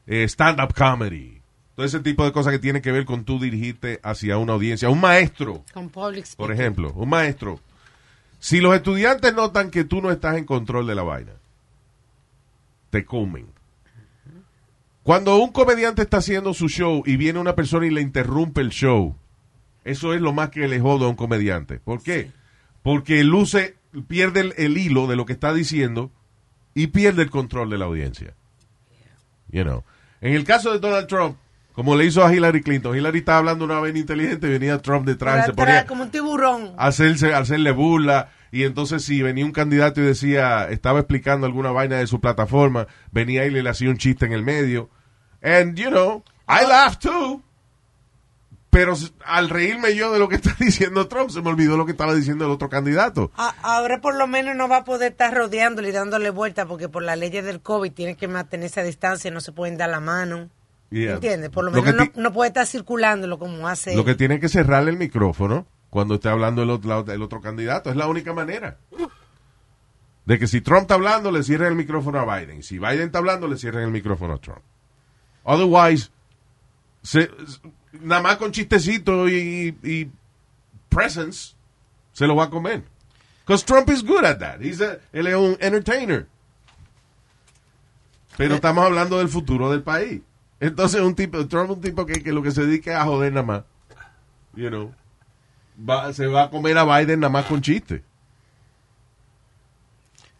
[0.05, 1.41] Eh, stand-up comedy,
[1.75, 4.89] todo ese tipo de cosas que tienen que ver con tú dirigirte hacia una audiencia.
[4.89, 7.59] Un maestro, Con public por ejemplo, un maestro.
[8.39, 11.31] Si los estudiantes notan que tú no estás en control de la vaina,
[12.89, 13.47] te comen.
[15.07, 18.71] Cuando un comediante está haciendo su show y viene una persona y le interrumpe el
[18.71, 19.15] show,
[19.85, 21.79] eso es lo más que le jodo a un comediante.
[21.79, 22.33] ¿Por qué?
[22.83, 23.77] Porque luce,
[24.09, 26.11] pierde el, el hilo de lo que está diciendo
[26.73, 28.33] y pierde el control de la audiencia.
[29.49, 29.85] You know.
[30.19, 31.37] En el caso de Donald Trump,
[31.71, 35.07] como le hizo a Hillary Clinton, Hillary estaba hablando una vaina inteligente y venía Trump
[35.07, 36.73] detrás se ponía como un tiburón.
[36.77, 38.31] hacerse, hacerle burla.
[38.51, 42.87] Y entonces si venía un candidato y decía, estaba explicando alguna vaina de su plataforma,
[43.13, 44.89] venía y le hacía un chiste en el medio.
[45.47, 47.41] And, you know, I laughed too.
[48.69, 48.93] Pero
[49.25, 52.13] al reírme yo de lo que está diciendo Trump, se me olvidó lo que estaba
[52.13, 53.31] diciendo el otro candidato.
[53.37, 56.89] A- ahora por lo menos no va a poder estar rodeándole y dándole vuelta porque
[56.89, 59.99] por las leyes del COVID tiene que mantenerse a distancia, no se pueden dar la
[60.01, 60.49] mano.
[60.89, 61.13] Yeah.
[61.15, 61.49] ¿Entiendes?
[61.49, 63.95] Por lo Lo menos no, no puede estar circulándolo como hace.
[63.95, 67.89] Lo que tiene que cerrarle el micrófono cuando esté hablando el otro, el otro candidato.
[67.89, 68.77] Es la única manera.
[70.25, 72.61] De que si Trump está hablando, le cierren el micrófono a Biden.
[72.61, 74.59] Si Biden está hablando, le cierren el micrófono a Trump.
[75.49, 76.09] Otherwise,
[77.03, 77.31] se-
[78.01, 80.11] nada más con chistecito y, y
[80.89, 81.55] presence,
[82.11, 82.83] se lo va a comer.
[83.45, 84.59] Because Trump is good at that.
[84.61, 86.27] He's a- él es un entertainer.
[88.35, 90.21] Pero estamos hablando del futuro del país.
[90.59, 93.05] Entonces, un tipo, Trump es un tipo que, que lo que se dedica es a
[93.05, 93.63] joder nada más.
[94.53, 94.93] You know.
[95.79, 98.03] va- se va a comer a Biden nada más con chiste.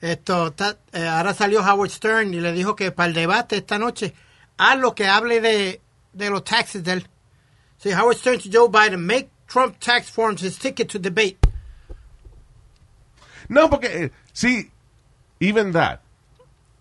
[0.02, 3.80] Esto, ta- eh, ahora salió Howard Stern y le dijo que para el debate esta
[3.80, 4.13] noche,
[4.58, 5.82] haz lo que hable de,
[6.13, 7.08] de los taxes del.
[7.78, 11.38] Sí, Howard Stern to Joe Biden, make Trump tax forms his ticket to debate.
[13.50, 14.72] No, porque eh, sí,
[15.39, 16.00] even that.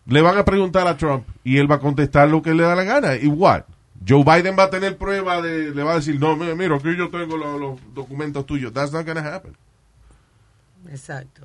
[0.06, 2.74] Le van a preguntar a Trump y él va a contestar lo que le da
[2.76, 3.16] la gana.
[3.16, 3.64] ¿Y what?
[4.06, 6.96] Joe Biden va a tener prueba de, le va a decir, no, mira, mira, aquí
[6.96, 8.72] yo tengo los, los documentos tuyos.
[8.72, 9.56] That's not gonna happen.
[10.90, 11.42] Exacto.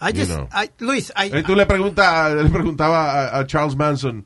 [0.00, 0.48] I You just, know.
[0.52, 4.24] I, Luis, I, Eh, tú le, pregunta, le preguntaba a, a Charles Manson,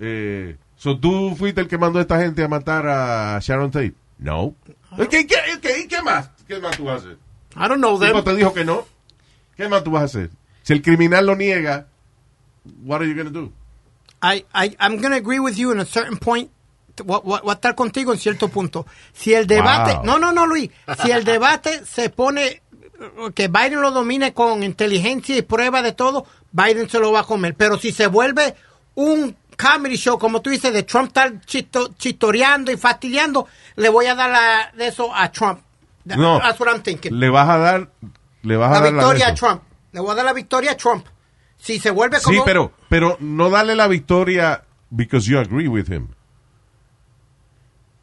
[0.00, 3.94] eh, so, ¿tú fuiste el que mandó a esta gente a matar a Sharon Tate?
[4.18, 4.54] No.
[5.08, 6.30] ¿Qué, qué, qué, qué más?
[6.48, 7.18] ¿Qué más tú vas a hacer?
[7.56, 8.22] I don't know them.
[8.24, 8.84] te dijo que no.
[9.56, 10.30] ¿Qué más tú vas a hacer?
[10.62, 11.86] Si el criminal lo niega,
[12.84, 13.52] what are you gonna do?
[14.22, 16.50] I, I, I'm going to agree with you in a certain point.
[17.04, 18.84] Voy a estar contigo en cierto punto.
[19.14, 20.04] Si el debate, Wow.
[20.04, 20.70] no, no, no, Luis,
[21.02, 22.60] si el debate se pone,
[23.34, 27.24] que Biden lo domine con inteligencia y prueba de todo, Biden se lo va a
[27.24, 27.54] comer.
[27.54, 28.54] Pero si se vuelve
[28.94, 33.46] un comedy show, como tú dices, de Trump estar chito- chistoreando y fastidiando,
[33.76, 35.60] le voy a dar la, de eso a Trump.
[36.04, 36.38] No.
[36.40, 37.18] That's what I'm thinking.
[37.18, 37.90] Le vas a dar,
[38.42, 39.34] le vas la a dar victoria de a.
[39.34, 39.62] Trump.
[39.92, 41.06] Le voy a dar la victoria a Trump.
[41.58, 42.36] Si se vuelve como...
[42.38, 46.08] Sí, pero, pero no darle la victoria because you agree with him.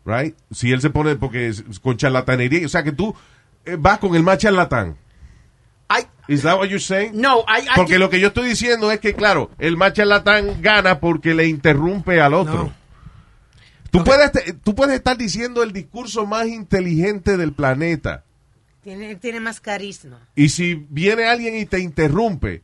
[0.05, 0.35] Right?
[0.51, 3.15] Si él se pone, porque es- con charlatanería, o sea que tú
[3.65, 4.97] eh, vas con el más charlatán.
[5.89, 7.11] I- Is that what you're saying?
[7.13, 10.61] no, I, I Porque lo que yo estoy diciendo es que, claro, el más charlatán
[10.61, 12.63] gana porque le interrumpe al otro.
[12.65, 12.73] No.
[13.91, 14.31] Tú, puedes,
[14.63, 18.25] tú puedes estar diciendo el discurso más inteligente del planeta.
[18.83, 20.19] Tiene, tiene más carisma.
[20.35, 22.63] Y si viene alguien y te interrumpe,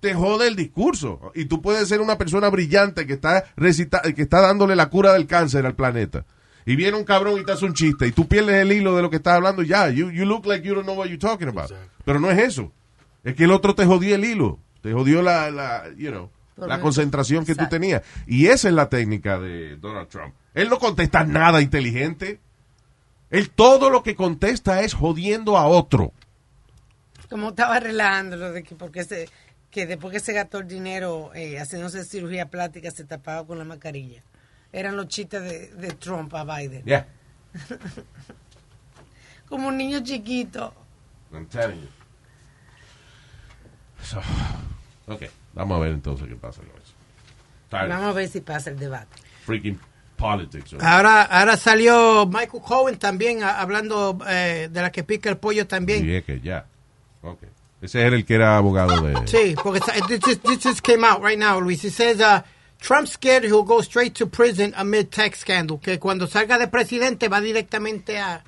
[0.00, 1.32] te jode el discurso.
[1.34, 5.14] Y tú puedes ser una persona brillante que está, recita que está dándole la cura
[5.14, 6.24] del cáncer al planeta.
[6.66, 9.02] Y viene un cabrón y te hace un chiste y tú pierdes el hilo de
[9.02, 9.90] lo que estás hablando y ya.
[9.90, 11.70] You, you look like you don't know what you're talking about.
[12.04, 12.72] Pero no es eso.
[13.22, 14.58] Es que el otro te jodió el hilo.
[14.80, 18.02] Te jodió la, la you know, la concentración que tú tenías.
[18.26, 20.34] Y esa es la técnica de Donald Trump.
[20.54, 22.40] Él no contesta nada inteligente.
[23.30, 26.12] Él todo lo que contesta es jodiendo a otro.
[27.28, 29.28] Como estaba relajándolo de que porque se,
[29.70, 33.64] que después que se gastó el dinero eh, haciéndose cirugía plástica se tapaba con la
[33.64, 34.22] mascarilla.
[34.74, 36.82] Eran los chistes de, de Trump a Biden.
[36.84, 37.06] Yeah.
[39.48, 40.74] Como un niño chiquito.
[41.32, 41.88] I'm telling you.
[44.02, 44.20] So,
[45.06, 45.22] ok,
[45.54, 46.92] vamos a ver entonces qué pasa con eso.
[47.70, 49.08] Vamos a ver si pasa el debate.
[49.46, 49.78] freaking
[50.16, 50.74] politics.
[50.80, 55.66] Ahora, ahora salió Michael Cohen también a- hablando eh, de la que pica el pollo
[55.66, 56.00] también.
[56.02, 56.66] Sí, es que ya.
[57.22, 57.42] Ok.
[57.82, 59.26] Ese era el que era abogado de...
[59.26, 61.84] Sí, porque sa- this, just- this just came out right now, Luis.
[61.84, 62.42] It says, uh,
[62.84, 65.80] Trump scared he'll go straight to prison amid tax scandal.
[65.80, 68.44] Que cuando salga de presidente va directamente a,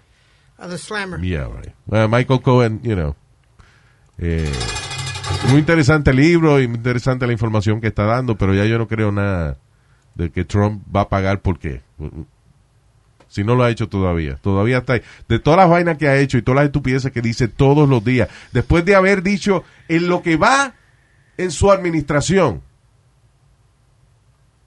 [0.59, 1.19] the slammer.
[1.23, 2.11] Yeah, right.
[2.11, 3.17] Michael Cohen, you know.
[4.19, 4.53] eh,
[5.49, 8.77] muy interesante el libro y muy interesante la información que está dando, pero ya yo
[8.77, 9.57] no creo nada
[10.15, 11.81] de que Trump va a pagar por qué.
[13.29, 14.37] Si no lo ha hecho todavía.
[14.37, 15.03] Todavía está ahí.
[15.29, 18.05] De todas las vainas que ha hecho y todas las estupideces que dice todos los
[18.05, 20.75] días, después de haber dicho en lo que va
[21.39, 22.63] en su administración,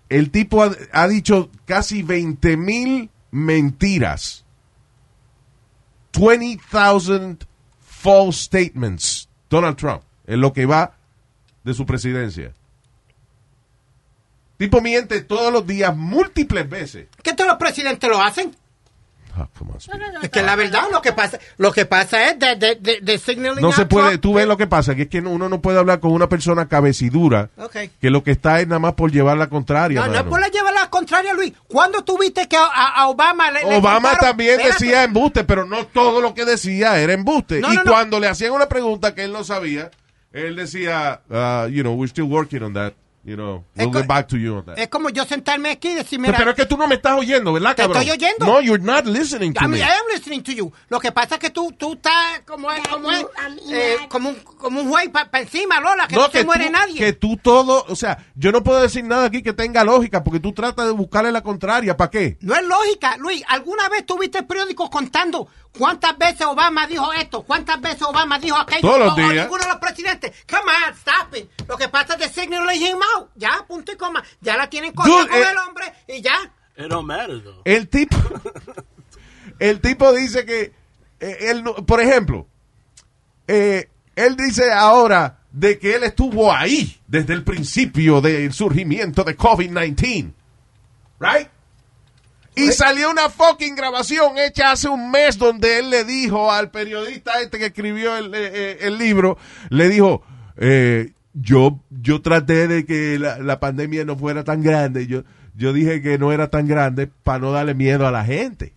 [0.10, 4.44] el tipo ha, dicho casi 20 mil mentiras.
[6.14, 7.38] 20,000
[7.80, 9.30] false statements.
[9.50, 10.96] Donald Trump, en lo que va
[11.64, 12.54] de su presidencia.
[14.58, 17.08] Tipo miente todos los días, múltiples veces.
[17.24, 18.56] ¿Qué todos los presidentes lo hacen?
[19.42, 20.04] Ah, come on, Speedy.
[20.22, 23.18] Es que la verdad lo que pasa, lo que pasa es de, de, de, de
[23.18, 24.22] signaling No se puede, Trump.
[24.22, 26.68] tú ves lo que pasa, que es que uno no puede hablar con una persona
[26.68, 27.76] cabecidura Ok.
[28.02, 30.02] que lo que está es nada más por llevar la contraria.
[30.02, 30.30] No, no es mano.
[30.30, 31.54] por llevar la contraria, Luis.
[31.68, 34.84] ¿Cuándo tuviste que a, a- a Obama le, le Obama contaron- también Espérate.
[34.86, 37.62] decía embuste, pero no todo lo que decía era embuste.
[37.62, 37.92] No, y no, no.
[37.92, 39.90] cuando le hacían una pregunta que él no sabía,
[40.34, 42.94] él decía, uh, you know, we're still working on that.
[43.30, 44.80] You know, Es we'll get back to you on that.
[44.80, 47.16] Es como yo sentarme aquí y decir, mira, pero es que tú no me estás
[47.16, 48.02] oyendo, ¿verdad, Te cabrón?
[48.02, 48.44] estoy oyendo.
[48.48, 49.78] No, you're not listening to I me.
[49.78, 50.74] mean, I am listening to you.
[50.90, 53.24] Lo que pasa es que tú, tú estás como es, como es,
[53.72, 56.96] eh, como un, como un juez para encima, Lola, que no, se muere tú, nadie.
[56.98, 60.40] Que tú todo, o sea, yo no puedo decir nada aquí que tenga lógica, porque
[60.40, 61.96] tú tratas de buscarle la contraria.
[61.96, 62.38] ¿Para qué?
[62.42, 63.44] No es lógica, Luis.
[63.48, 68.58] ¿Alguna vez tuviste el periódico contando cuántas veces Obama dijo esto, cuántas veces Obama dijo
[68.58, 68.82] aquello?
[68.82, 69.46] Todos los O- o días.
[69.46, 70.32] ninguno de los presidentes.
[70.50, 71.48] Come on, stop it.
[71.68, 73.19] Lo que pasa es de signaling him out.
[73.36, 74.24] Ya, punto y coma.
[74.42, 76.36] Ya la tienen cogida con eh, el hombre y ya.
[76.78, 77.62] It don't matter though.
[77.66, 78.16] El tipo,
[79.60, 80.74] el tipo dice que,
[81.20, 82.48] eh, él, no- por ejemplo,
[83.48, 89.36] eh, él dice ahora de que él estuvo ahí desde el principio del surgimiento de
[89.38, 90.32] COVID-19.
[91.20, 91.48] Right?
[92.56, 97.40] Y salió una fucking grabación hecha hace un mes donde él le dijo al periodista
[97.42, 99.38] este que escribió el, eh, el libro,
[99.70, 100.24] le dijo,
[100.58, 105.08] eh, yo, yo traté de que la, la pandemia no fuera tan grande.
[105.08, 105.24] Yo,
[105.56, 108.74] yo dije que no era tan grande para no darle miedo a la gente.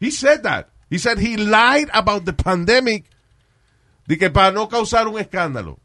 [0.00, 0.66] He said that.
[0.90, 3.04] He said he lied about the pandemic.
[4.06, 5.78] De que para no causar un escándalo.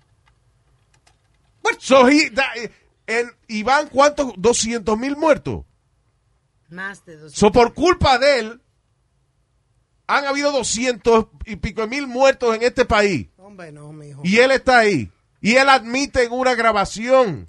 [1.80, 2.72] So he, that-
[3.48, 5.64] y van cuántos, 200 mil muertos.
[6.70, 7.34] Más de dos.
[7.34, 8.62] So, por culpa de él,
[10.08, 13.28] han habido 200 y pico de mil muertos en este país.
[13.38, 14.22] Hombre, no, mijo.
[14.24, 15.12] Y él está ahí.
[15.42, 17.48] Y él admite en una grabación.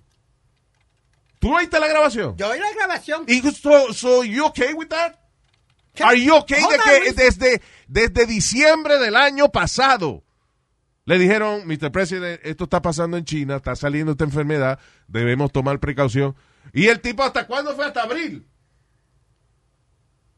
[1.38, 2.36] ¿Tú oíste la grabación?
[2.36, 3.24] Yo oí la grabación.
[3.26, 5.14] Y so, so you okay with that?
[6.02, 10.22] Are you okay de que desde, desde diciembre del año pasado
[11.04, 11.90] le dijeron, Mr.
[11.90, 16.36] President, esto está pasando en China, está saliendo esta enfermedad, debemos tomar precaución.
[16.72, 17.86] Y el tipo, ¿hasta cuándo fue?
[17.86, 18.46] Hasta abril.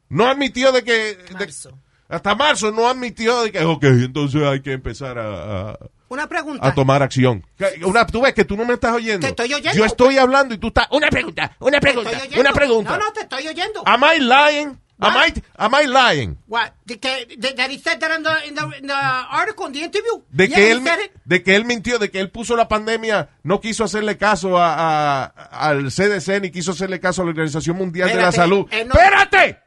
[0.09, 1.17] No admitió de que...
[1.17, 1.79] de- Marzo.
[2.09, 5.79] hasta marzo no admitió de que, ok, entonces hay que empezar a, a-
[6.12, 6.66] Una pregunta.
[6.68, 7.42] a tomar acción.
[7.87, 9.20] Una, tú ves que tú no me estás oyendo.
[9.27, 9.79] Te estoy oyendo.
[9.79, 10.87] Yo estoy hablando y tú estás...
[10.90, 12.90] Una pregunta, una pregunta, una pregunta.
[12.98, 13.83] No, no, te estoy oyendo.
[13.87, 14.79] Am I lying?
[14.98, 16.37] Am I, am I lying?
[16.46, 16.72] What?
[16.85, 19.72] De que, de, that he said that in the, in the, in the article, in
[19.72, 20.22] the interview.
[20.31, 20.83] De Yeah, que, he él,
[21.25, 25.25] de que él mintió, de que él puso la pandemia, no quiso hacerle caso a,
[25.25, 28.66] a- al CDC ni quiso hacerle caso a la Organización Mundial de la Salud.
[28.70, 29.59] él no- ¡Espérate!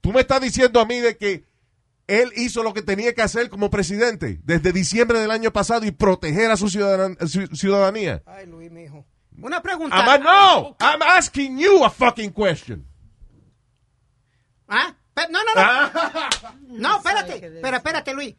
[0.00, 1.47] Tú me estás diciendo a mí de que
[2.08, 5.92] él hizo lo que tenía que hacer como presidente desde diciembre del año pasado y
[5.92, 8.22] proteger a su ciudadan- ci- ciudadanía.
[8.26, 9.06] Ay, Luis, mijo.
[9.40, 9.96] Una pregunta.
[10.16, 12.84] I'm, no, I'm asking you a fucking question.
[14.68, 14.94] ¿Ah?
[15.30, 15.90] No, no, no.
[16.78, 17.60] No, espérate.
[17.62, 18.34] Pero espérate, Luis.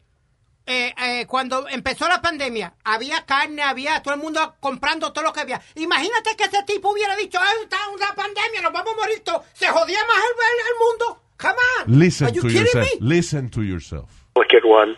[0.65, 5.33] Eh, eh, cuando empezó la pandemia, había carne, había todo el mundo comprando todo lo
[5.33, 5.59] que había.
[5.75, 9.43] Imagínate que ese tipo hubiera dicho, "Ay, está una pandemia, nos vamos a morir todos.
[9.53, 11.23] Se jodía más el, el- el mundo.
[11.39, 11.99] Come on.
[11.99, 12.85] Listen Are you to kidding yourself.
[12.85, 13.07] me?
[13.07, 14.25] Listen to yourself.
[14.35, 14.91] delicate one.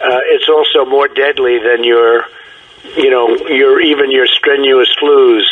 [0.00, 2.24] Uh, it's also more deadly than your,
[2.96, 5.46] you know, your even your strenuous flus.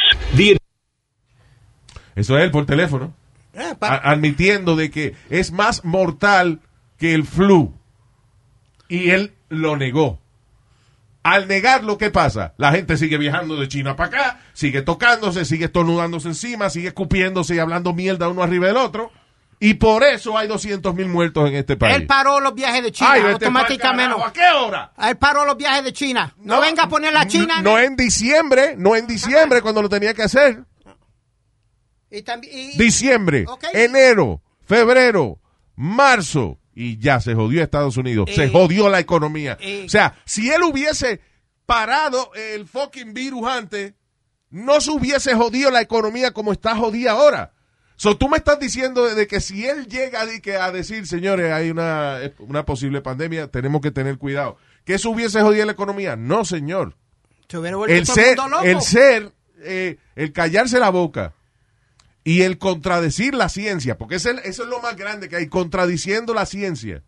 [2.17, 3.15] Eso es él por teléfono.
[3.55, 6.61] Eh, admitiendo de que es más mortal
[6.99, 7.73] que el flu.
[8.89, 10.19] Y él lo negó.
[11.23, 12.53] Al negarlo, ¿qué pasa?
[12.59, 17.55] La gente sigue viajando de China para acá, sigue tocándose, sigue estornudándose encima, sigue escupiéndose
[17.55, 19.11] y hablando mierda uno arriba del otro.
[19.67, 21.97] Y por eso hay 200 mil muertos en este país.
[21.97, 24.15] él paró los viajes de China Ay, automáticamente.
[24.23, 24.93] ¿A qué hora?
[25.09, 26.35] Él paró los viajes de China.
[26.37, 27.63] No, venga a poner la China.
[27.63, 30.65] No en diciembre, no en diciembre cuando lo tenía que hacer.
[32.11, 35.39] Y también, y- Diciembre, enero, febrero,
[35.77, 36.59] marzo.
[36.75, 38.29] Y ya se jodió Estados Unidos.
[38.35, 39.57] se Eh, jodió la economía.
[39.61, 39.85] eh.
[39.87, 41.21] o sea, si él hubiese
[41.65, 43.95] parado el fucking virus antes,
[44.51, 47.54] no se hubiese jodido la economía como está jodida ahora.
[48.05, 51.51] So, tú me estás diciendo de, que si él llega de que a decir, señores,
[51.51, 54.59] hay una, una posible pandemia, tenemos que tener cuidado.
[54.85, 56.15] ¿Que eso hubiese jodido la economía?
[56.15, 56.95] No, señor.
[57.87, 61.33] se El ser, el ser, eh, el callarse la boca
[62.25, 66.35] y el contradecir la ciencia, porque ese- eso es lo más grande que hay, contradiciendo
[66.35, 67.03] la ciencia.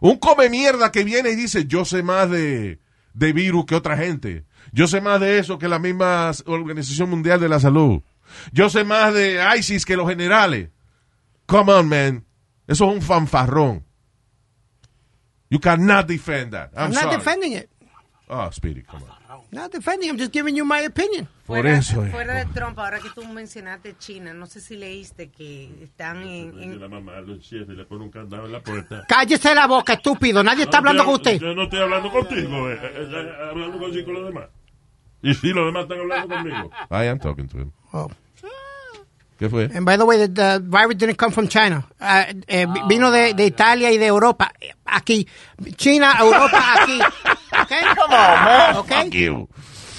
[0.00, 2.80] Un come mierda que viene y dice, yo sé más de,
[3.14, 4.42] de virus que otra gente.
[4.72, 8.02] Yo sé más de eso que la misma Organización Mundial de la Salud.
[8.52, 10.70] Yo sé más de ISIS que los generales.
[11.46, 12.24] Come on, man.
[12.66, 13.84] Eso es un fanfarrón.
[15.50, 16.70] You cannot defend that.
[16.74, 17.16] I'm, I'm not sorry.
[17.16, 17.70] defending it.
[18.28, 19.40] Oh, Speedy, come on.
[19.50, 20.10] Not defending.
[20.10, 21.26] I'm just giving you my opinion.
[21.46, 22.12] Por Fuera, eso es.
[22.12, 26.62] fuera de Trump, ahora que tú mencionaste China, no sé si leíste que están en...
[26.62, 29.04] En- la mamá lo encierra y le pone un candado en la puerta.
[29.08, 30.44] Cállese la boca, estúpido.
[30.44, 31.40] Nadie está hablando con usted.
[31.40, 34.48] Yo no estoy hablando contigo, eh, eh, eh, hablando con, con los demás.
[35.22, 36.70] Y sí, los demás están hablando conmigo.
[36.90, 37.72] I am talking to him.
[37.92, 38.08] Oh.
[39.38, 39.70] ¿Qué fue?
[39.72, 41.84] And by the way, the, the virus didn't come from China.
[42.00, 44.50] Uh, eh, vi- vino de, de Italia y de Europa.
[44.84, 45.28] Aquí.
[45.76, 47.00] China, Europa, aquí.
[47.62, 47.80] Okay?
[47.94, 48.76] Come on, man.
[48.76, 49.08] Okay?
[49.12, 49.48] you.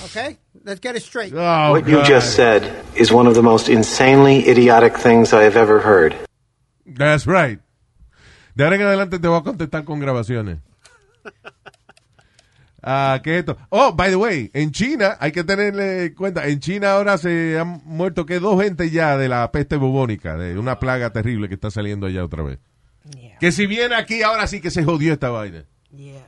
[0.06, 0.38] Okay?
[0.64, 1.34] Let's get it straight.
[1.34, 2.64] Oh, What you just said
[2.96, 6.16] is one of the most insanely idiotic things I have ever heard.
[6.86, 7.60] That's right.
[8.56, 10.60] De ahora en adelante te voy a contestar con grabaciones.
[12.82, 13.58] Ah, ¿qué es esto?
[13.70, 17.60] Oh, by the way, en China, hay que tenerle en cuenta, en China ahora se
[17.60, 21.56] han muerto que dos gente ya de la peste bubónica, de una plaga terrible que
[21.56, 22.60] está saliendo allá otra vez.
[23.16, 25.66] Yeah, Que si viene aquí, ahora sí que se jodió esta vaina.
[25.96, 26.26] yeah.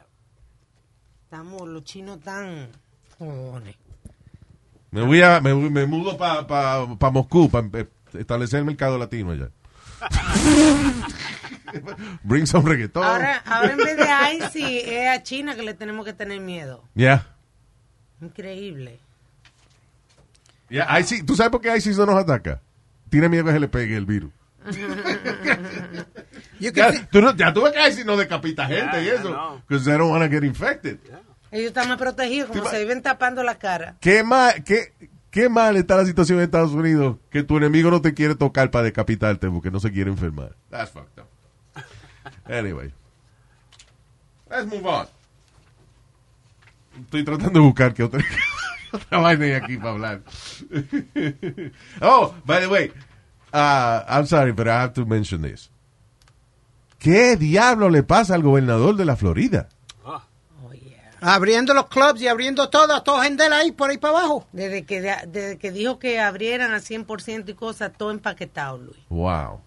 [1.24, 2.68] Estamos, los chinos tan...
[3.18, 3.76] jodones.
[4.90, 7.70] Me voy a, me, me mudo para pa, pa Moscú, para
[8.14, 9.50] establecer el mercado latino allá.
[12.24, 13.04] Bring some reggaeton.
[13.04, 16.84] Ahora, ahora en vez de ICI, es a China que le tenemos que tener miedo.
[16.96, 17.28] Ya.
[18.22, 19.00] Increíble.
[20.70, 22.62] Ya, ISIS- ¿Tú sabes por qué ISIS no nos ataca?
[23.10, 24.32] tiene miedo que se le pegue el virus.
[26.60, 29.62] Ya, tú, no, ya tú ves que si no decapita gente y Yeah, I eso.
[29.68, 31.00] Because they don't want to get infected.
[31.50, 33.96] Ellos están más protegidos, como se viven tapando la cara.
[34.00, 34.94] ¿Qué mal, qué,
[35.32, 38.70] qué mal está la situación en Estados Unidos que tu enemigo no te quiere tocar
[38.70, 40.56] para decapitarte porque no se quiere enfermar?
[40.70, 41.28] That's fucked up.
[42.48, 42.94] Anyway.
[44.50, 45.08] Let's move on.
[47.00, 48.24] Estoy tratando de buscar que otra,
[48.92, 50.22] otra vaina hay aquí para hablar.
[52.02, 52.92] oh, by the way,
[53.54, 55.72] uh, I'm sorry, but I have to mention this.
[57.00, 59.70] ¿Qué diablo le pasa al gobernador de la Florida?
[61.24, 64.48] Abriendo los clubs y abriendo todo, a todo gente ahí por ahí para abajo.
[64.52, 68.98] Desde que, desde que dijo que abrieran al 100% y cosas, todo empaquetado, Luis.
[69.10, 69.62] Wow.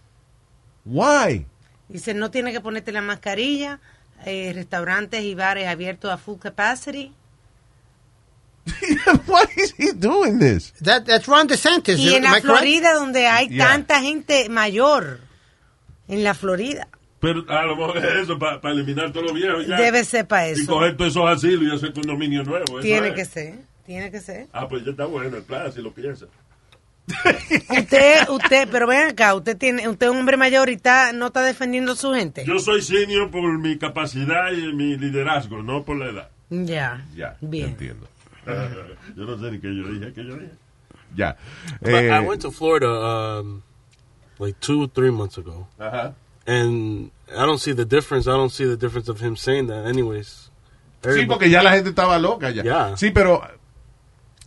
[0.84, 1.46] Why?
[1.88, 3.78] Dice, no tiene que ponerte la mascarilla,
[4.26, 7.12] eh, restaurantes y bares abiertos a full capacity.
[9.26, 10.72] Why is he doing this?
[10.82, 11.98] That, that's Ron DeSantis.
[11.98, 12.46] Y en la I correct?
[12.46, 13.68] Florida, donde hay Yeah.
[13.68, 15.20] tanta gente mayor,
[16.08, 16.88] en la Florida,
[17.24, 19.66] Pero a lo mejor es eso, para eliminar todos los viejos.
[19.66, 19.76] ya.
[19.76, 20.66] debe ser para Y eso.
[20.72, 22.80] coger todos esos asilos y hacer condominio nuevo.
[22.80, 23.14] Tiene es.
[23.14, 23.54] que ser,
[23.86, 24.46] tiene que ser.
[24.52, 26.26] Ah, pues ya está bueno el plan, si lo piensa.
[27.70, 31.26] Usted, usted, pero ven acá, usted tiene, usted es un hombre mayor y está, no
[31.26, 32.44] está defendiendo a su gente.
[32.46, 36.28] Yo soy senior por mi capacidad y mi liderazgo, no por la edad.
[36.50, 37.70] Ya, Ya, bien.
[37.70, 38.06] entiendo.
[39.16, 40.52] yo no sé ni qué yo dije, qué yo dije.
[41.16, 41.36] Ya.
[41.80, 43.62] but Eh, I went to Florida um,
[44.38, 46.14] like two, three months ago, ajá.
[46.46, 48.26] And I don't see the difference.
[48.26, 50.50] I don't see the difference of him saying that, anyways.
[51.02, 52.62] Sí, porque ya la gente estaba loca ya.
[52.62, 52.96] Ya.
[52.96, 53.42] Sí, pero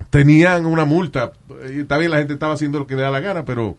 [0.09, 1.33] tenían una multa.
[1.63, 3.77] Está bien, la gente estaba haciendo lo que le da la gana, pero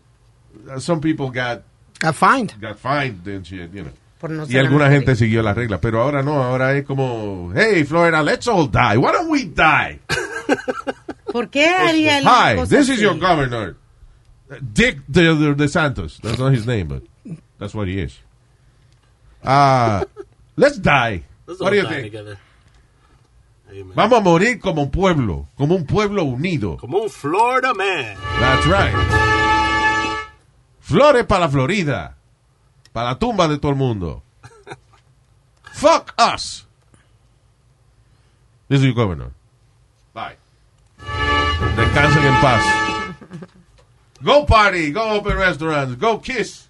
[0.73, 1.63] uh, some people got,
[2.01, 2.53] I find.
[2.61, 3.91] got fined and shit, you know.
[4.27, 8.21] No Y alguna gente siguió las reglas, pero ahora no, ahora es como, hey, Florida,
[8.21, 8.97] let's all die.
[8.97, 9.99] Why don't we die?
[11.31, 13.01] ¿Por qué haría él una Hi, this is así?
[13.01, 13.77] your governor.
[14.61, 16.19] Dick de, de, de Santos.
[16.21, 17.03] That's not his name, but
[17.59, 18.17] that's what he is.
[19.43, 20.05] Uh,
[20.55, 21.23] let's die.
[21.45, 22.37] Let's What do you die think?
[23.95, 26.77] Vamos a morir como un pueblo, como un pueblo unido.
[26.77, 28.17] Come on, Florida man.
[28.39, 28.95] That's right.
[30.79, 32.15] Flores para la Florida.
[32.91, 34.23] Para la tumba de todo el mundo.
[35.71, 36.65] Fuck us.
[38.67, 39.31] This is your governor.
[40.13, 40.35] Bye.
[41.75, 42.63] Descansen en paz.
[44.23, 46.68] Go party, go open restaurants, go kiss.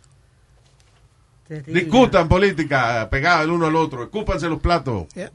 [1.50, 1.82] Terrible.
[1.82, 5.08] Discutan política, pegados el uno al otro, escúpanse los platos.
[5.16, 5.32] Yeah.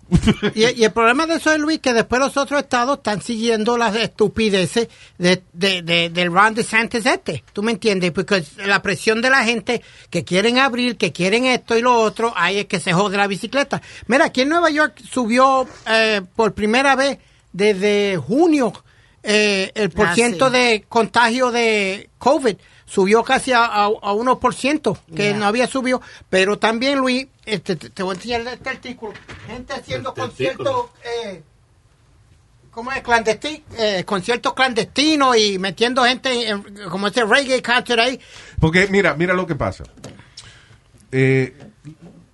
[0.54, 3.76] y, y el problema de eso es, Luis, que después los otros estados están siguiendo
[3.76, 4.86] las estupideces
[5.18, 7.42] de, de, de, del Ron DeSantis este.
[7.52, 8.12] ¿Tú me entiendes?
[8.12, 12.32] Porque la presión de la gente que quieren abrir, que quieren esto y lo otro,
[12.36, 13.82] ahí es que se jode la bicicleta.
[14.06, 17.18] Mira, aquí en Nueva York subió eh, por primera vez
[17.52, 18.72] desde junio
[19.24, 20.52] eh, el por Ah, sí.
[20.52, 22.56] de contagio de COVID.
[22.87, 25.37] Subió casi a, a, a 1%, que Ya.
[25.37, 26.03] no había subido.
[26.28, 29.12] Pero también, Luis, este, te, te voy a enseñar este artículo.
[29.47, 30.87] Gente haciendo Este conciertos,
[31.24, 31.43] eh,
[32.70, 33.03] ¿cómo es?
[33.03, 38.20] Clandestino, eh, conciertos clandestinos y metiendo gente en, en- como ese reggae concert ahí.
[38.61, 39.85] Porque mira, mira lo que pasa.
[41.11, 41.55] Eh,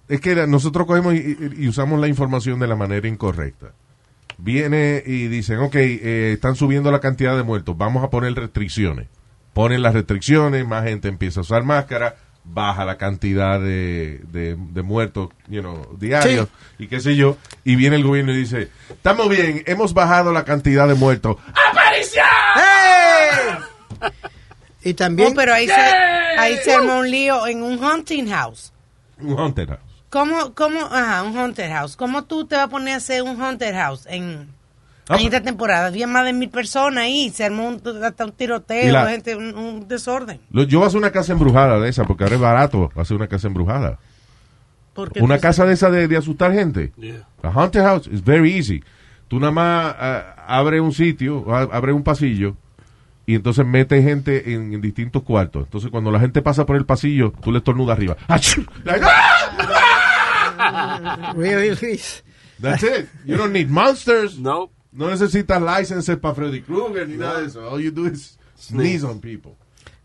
[0.09, 3.73] es que nosotros cogemos y, y- y usamos la información de la manera incorrecta.
[4.39, 9.07] Viene y dicen, ok, eh, están subiendo la cantidad de muertos, vamos a poner restricciones.
[9.53, 14.83] Ponen las restricciones, más gente empieza a usar máscara, baja la cantidad de, de, de
[14.83, 16.49] muertos you know, diarios
[16.79, 17.37] y qué sé yo.
[17.65, 21.37] Y viene el gobierno y dice, estamos bien, hemos bajado la cantidad de muertos.
[22.55, 24.11] ¡Hey!
[24.83, 25.33] Y también...
[25.33, 28.73] Oh, pero ahí se, ahí se armó un lío en un hunting house.
[29.19, 29.81] Un haunted house.
[30.09, 31.97] ¿Cómo, cómo, ajá, un haunted house?
[31.97, 34.49] ¿Cómo tú te vas a poner a hacer un haunted house en,
[35.13, 35.87] Ah, en esta temporada?
[35.89, 39.55] Había más de mil personas ahí, se armó un, hasta un tiroteo, la- gente, un,
[39.57, 40.41] un desorden.
[40.51, 43.17] Lo- Yo voy a hacer una casa embrujada de esa, porque ahora es barato hacer
[43.17, 43.99] una casa embrujada.
[44.95, 46.93] Porque Una casa de esa de, de asustar gente.
[46.97, 47.25] Yeah.
[47.43, 48.83] A haunted house is very easy.
[49.29, 52.57] Tú nada más ah, abre un sitio, a- abre un pasillo
[53.27, 55.65] y entonces mete gente en, en distintos cuartos.
[55.65, 58.17] Entonces cuando la gente pasa por el pasillo, tú le estornudas arriba.
[60.59, 61.33] ¡ah!
[61.37, 62.23] Really, Luis.
[62.61, 63.09] That's it.
[63.25, 64.39] You don't need monsters.
[64.39, 64.73] Nope.
[64.93, 67.69] No necesitas licenses para Freddy Krueger ni nada de eso.
[67.71, 69.53] All you do is sneeze on people.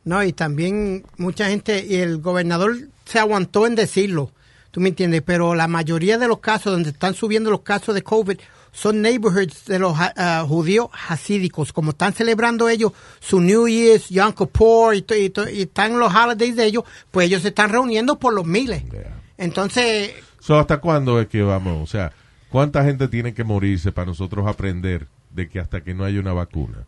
[0.03, 2.75] No, y también mucha gente, y el gobernador
[3.05, 4.31] se aguantó en decirlo,
[4.69, 8.03] tú me entiendes, pero la mayoría de los casos donde están subiendo los casos de
[8.03, 8.37] COVID
[8.71, 14.33] son neighborhoods de los ah, judíos hasídicos, como están celebrando ellos su New Year's, Yom
[14.33, 18.33] Kippur, y, y y están los holidays de ellos, pues ellos se están reuniendo por
[18.33, 18.83] los miles.
[18.91, 19.15] Yeah.
[19.37, 20.11] Entonces,
[20.45, 21.81] So, ¿Hasta cuándo es que vamos?
[21.81, 22.11] O sea,
[22.55, 26.31] ¿cuánta gente tiene que morirse para nosotros aprender de que hasta que no haya una
[26.31, 26.85] vacuna,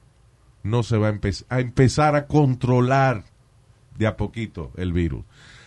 [0.63, 3.23] no se va a, empe- a empezar a controlar
[3.97, 5.25] de a poquito el virus.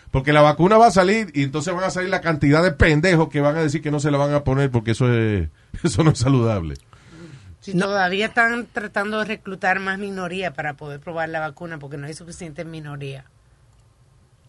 [0.09, 3.29] Porque la vacuna va a salir y entonces van a salir la cantidad de pendejos
[3.29, 5.47] que van a decir que no se la van a poner porque eso es
[5.83, 6.73] eso no es saludable.
[7.59, 12.07] Si todavía están tratando de reclutar más minoría para poder probar la vacuna porque no
[12.07, 13.25] hay suficiente minoría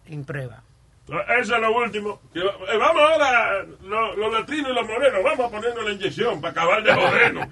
[0.07, 0.63] en prueba.
[1.07, 2.21] Eso es lo último.
[2.33, 6.39] Que, eh, vamos ahora, los, los latinos y los morenos, vamos a ponernos la inyección
[6.39, 7.47] para acabar de jodernos.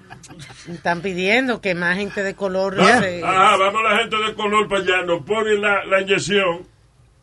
[0.68, 4.68] Están pidiendo que más gente de color Ah, se- ah, vamos la gente de color
[4.68, 6.66] para allá, nos ponen la, la inyección,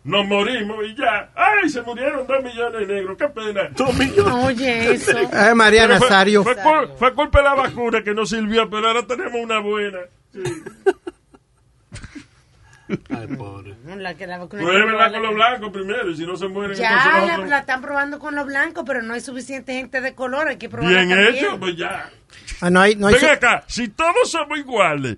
[0.03, 1.31] nos morimos y ya.
[1.35, 3.17] ¡Ay, se murieron dos millones de negros!
[3.17, 3.69] ¡Qué pena!
[3.75, 4.33] ¡Dos millones!
[4.45, 5.17] Oye, eso.
[5.33, 6.43] Ay, María Pero fue- Nazario.
[6.43, 9.99] Fue, cul- fue culpa de la vacuna que no sirvió, pero ahora tenemos una buena.
[10.31, 10.43] Sí.
[13.09, 13.75] Ay, pobre.
[13.97, 17.19] La que la vacuna Pruébenla con los blancos primero y si no se mueren, Ya
[17.19, 20.47] entonces la, están probando con los blancos, pero no hay suficiente gente de color.
[20.47, 21.35] Hay que probarla Bien también.
[21.35, 22.09] hecho, pues ya.
[22.61, 25.17] Ah, no hay, no hay Ven su- acá, si todos somos iguales,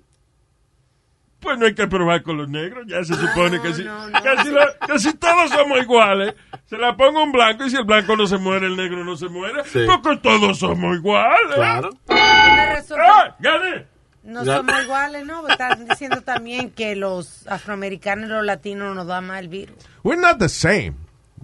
[1.40, 2.84] pues no hay que probar con los negros.
[2.86, 4.22] Ya se supone que, si, no, no.
[4.22, 6.34] que si la- que si todos somos iguales,
[6.66, 9.16] se la pongo un blanco y si el blanco no se muere, el negro no
[9.16, 9.62] se muere.
[9.64, 9.80] Sí.
[9.86, 11.54] Porque todos somos iguales.
[11.54, 11.90] Claro.
[12.08, 13.36] ¡Ah!
[13.40, 13.91] ¡Gané!
[14.24, 15.46] No somos iguales, ¿no?
[15.48, 19.76] Están diciendo también que los afroamericanos y los latinos nos dan más el virus.
[20.04, 20.94] We're not the same.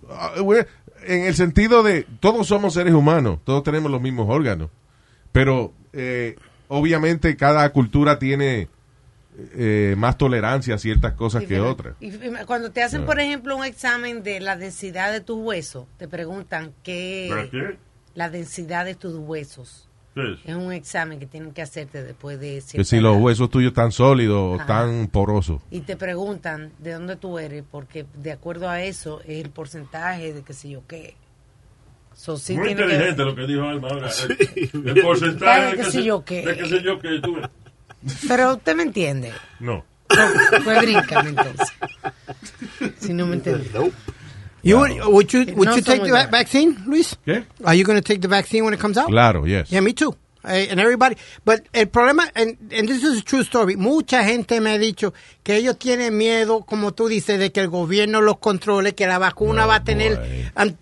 [0.03, 0.67] Uh, we're-
[1.05, 4.71] en el sentido de todos somos seres humanos, todos tenemos los mismos órganos,
[5.33, 6.37] pero eh,
[6.69, 8.69] obviamente cada cultura tiene
[9.55, 11.95] eh, más tolerancia a ciertas cosas que otras.
[12.01, 12.11] Y
[12.47, 16.65] cuando te hacen, por ejemplo, un examen de la densidad de tus huesos, te preguntan
[16.67, 17.79] ¿Para qué qué?
[18.15, 19.88] la densidad de tus huesos.
[20.15, 20.55] ¿Qué es?
[20.57, 24.59] Un examen que tienen que hacerte después de Que si los huesos tuyos están sólidos
[24.59, 25.63] o están porosos.
[25.71, 30.33] Y te preguntan de dónde tú eres, porque de acuerdo a eso es el porcentaje
[30.33, 31.15] de que sé yo qué.
[32.15, 34.11] So, sí Muy tiene que- inteligente lo que dijo Alma ahora.
[34.29, 36.45] El, el porcentaje Claro, de que se- yo qué.
[36.45, 37.21] de que sé yo qué.
[37.23, 37.37] Tú,
[38.27, 39.33] Pero usted me entiende.
[39.61, 39.85] no.
[40.11, 41.69] No, Fue bríncame entonces.
[42.99, 43.69] Si no me entiende.
[43.75, 43.93] Nope.
[44.69, 47.17] You would, would you would No you take the va- vaccine, Luis?
[47.27, 47.45] ¿Qué?
[47.65, 49.09] Are you going to take the vaccine when it comes out?
[49.09, 49.71] Claro, yes.
[49.71, 50.15] Yeah, me too.
[50.45, 51.17] Eh, and everybody.
[51.45, 55.13] But el problema, and, and this is a true story, mucha gente me ha dicho
[55.43, 59.19] que ellos tienen miedo, como tú dices, de que el gobierno los controle, que la
[59.19, 60.17] vacuna Oh, va a tener...
[60.17, 60.51] boy.
[60.55, 60.77] and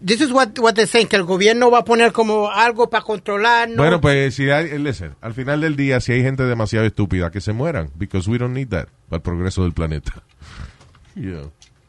[0.00, 3.02] this is what, what they're saying, que el gobierno va a poner como algo para
[3.02, 3.76] controlarnos.
[3.76, 7.40] Bueno, pues si hay, listen, al final del día, si hay gente demasiado estúpida, que
[7.40, 10.22] se mueran, because we don't need that para el progreso del planeta.
[11.14, 11.42] Yeah.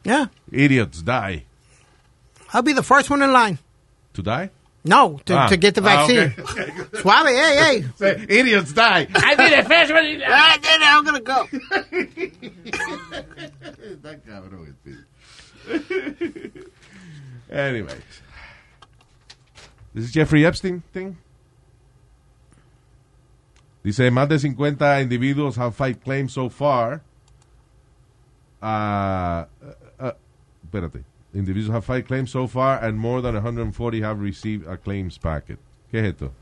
[0.04, 1.44] Yeah, Idiots die.
[2.52, 3.58] I'll be the first one in line.
[4.14, 4.50] To die?
[4.84, 5.48] No, to, Ah.
[5.48, 6.34] to get the Ah, vaccine.
[6.38, 6.70] okay.
[7.00, 7.84] Suave, hey, hey.
[7.96, 9.06] Say, Idiots die.
[9.14, 10.28] I'll be the first one in line.
[10.30, 11.48] Ah, then I'm gonna go.
[13.90, 14.90] Está cabrón este.
[17.50, 18.02] Anyways.
[19.94, 21.16] This is Jeffrey Epstein thing.
[23.82, 27.02] Dice, más de 50 individuos have filed claims so far.
[28.62, 29.74] Ah, ah, ah,
[30.74, 31.04] espérate.
[31.34, 35.58] Individuals have filed claims so far and more than 140 have received a claims packet.
[35.90, 36.32] ¿Qué es esto?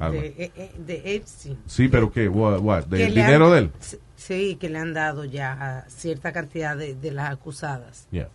[0.00, 0.20] Alma.
[0.20, 1.58] De, eh, eh, de Epstein.
[1.66, 2.28] Sí, pero ¿qué?
[2.28, 2.60] What?
[2.60, 2.84] what?
[2.84, 3.70] Que ¿Del le han- dinero de él?
[4.16, 5.52] Sí, que le han dado ya
[5.84, 8.08] a cierta cantidad de, de las acusadas.
[8.10, 8.28] Yeah.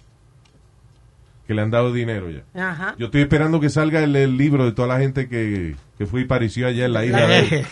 [1.48, 2.44] Que le han dado dinero ya.
[2.54, 2.96] Ajá.
[3.00, 6.22] Yo estoy esperando que salga el, el libro de toda la gente que, que fue
[6.22, 7.28] y pareció allá en la isla.
[7.28, 7.66] de él.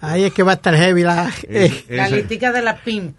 [0.00, 1.30] Ahí es que va a estar heavy la...
[1.48, 3.16] Es- La listica de la PIMP.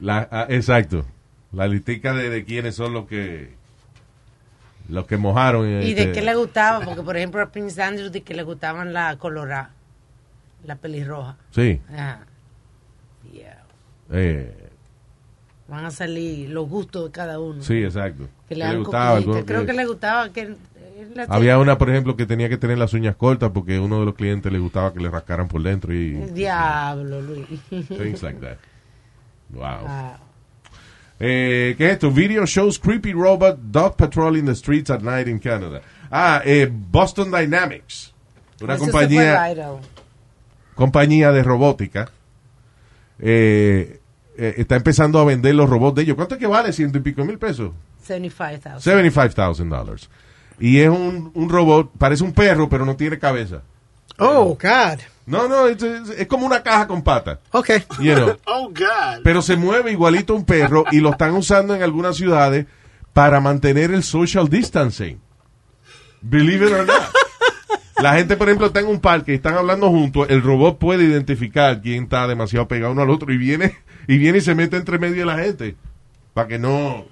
[0.00, 1.04] la- ah, exacto.
[1.52, 3.56] La listica de, de quiénes son los que
[4.88, 5.66] los que mojaron.
[5.68, 8.42] Y de este, qué le gustaba, porque por ejemplo a Prince Andrew de que le
[8.42, 9.70] gustaban la colorada,
[10.64, 11.36] la pelirroja.
[11.50, 11.80] Sí.
[11.92, 12.20] Ajá.
[13.32, 13.62] Yeah.
[14.10, 14.54] eh,
[15.68, 17.62] Van a salir los gustos de cada uno.
[17.62, 18.28] sí, exacto.
[18.48, 19.20] Que ¿Qué le gustaba?
[19.20, 20.54] Creo que- que le gustaba que...
[21.28, 24.14] Había una, por ejemplo, que tenía que tener las uñas cortas porque uno de los
[24.14, 27.46] clientes le gustaba que le rascaran por dentro y Diablo, Luis.
[27.88, 28.56] things like that.
[29.50, 29.84] Wow.
[29.86, 30.18] Ah,
[31.20, 32.10] Eh, ¿Qué es esto?
[32.10, 35.80] Video shows creepy robot dog patrolling the streets at night in Canada.
[36.10, 38.12] Ah, eh, Boston Dynamics.
[38.60, 39.32] Una compañía,
[40.74, 42.10] compañía de robótica.
[43.20, 44.00] eh,
[44.36, 46.14] eh, está empezando a vender los robots de ellos.
[46.16, 46.72] ¿Cuánto es que vale?
[46.72, 47.72] Ciento y pico mil pesos.
[48.04, 49.12] 75,000.
[49.12, 50.08] $75,000.
[50.60, 53.62] Y es un, un robot, parece un perro, pero no tiene cabeza.
[54.18, 54.98] Oh, God.
[55.28, 57.38] No, no, es, como una caja con patas.
[57.50, 57.84] Okay.
[58.00, 58.36] You know.
[58.46, 59.22] Oh, God.
[59.22, 62.66] pero se mueve igualito a un perro y lo están usando en algunas ciudades
[63.12, 65.20] para mantener el social distancing.
[66.20, 67.12] Believe it or not.
[68.00, 71.04] La gente, por ejemplo, está en un parque y están hablando juntos, el robot puede
[71.04, 73.76] identificar quién está demasiado pegado uno al otro y viene
[74.06, 75.76] y viene y se mete entre medio de la gente
[76.32, 77.06] para que no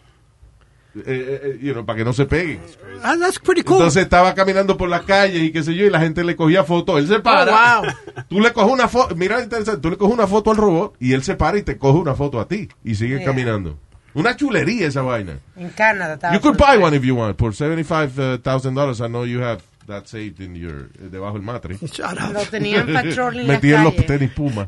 [0.96, 2.60] eh, eh, eh, you know, para que no se peguen.
[3.02, 3.76] Ah, that's pretty cool.
[3.76, 6.64] Entonces estaba caminando por las calles y qué sé yo, y la gente le cogía
[6.64, 6.98] fotos.
[6.98, 7.80] Él se para.
[7.80, 7.92] Oh, wow.
[8.28, 11.12] Tú le coges una foto, mira, interesante, tú le coges una foto al robot y
[11.12, 13.24] él se para y te coge una foto a ti y sigue Yeah.
[13.26, 13.78] caminando.
[14.14, 15.38] Una chulería esa vaina.
[15.56, 17.36] En Canadá estaba You could buy one if you want.
[17.36, 21.76] Por $75,000, I know you have that saved in your, eh, debajo del matre.
[21.82, 22.32] Shut up.
[22.32, 24.66] Lo tenían patrol en Metí en los tenis Puma.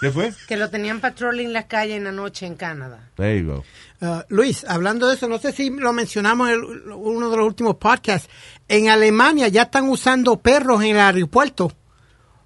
[0.00, 0.32] ¿Qué fue?
[0.46, 3.08] Que lo tenían patrol en la calle en la noche en Canadá.
[3.16, 3.64] There you go.
[4.00, 7.46] Uh, Luis, hablando de eso, no sé si lo mencionamos en el- uno de los
[7.46, 8.28] últimos podcasts.
[8.68, 11.72] En Alemania ya están usando perros en el aeropuerto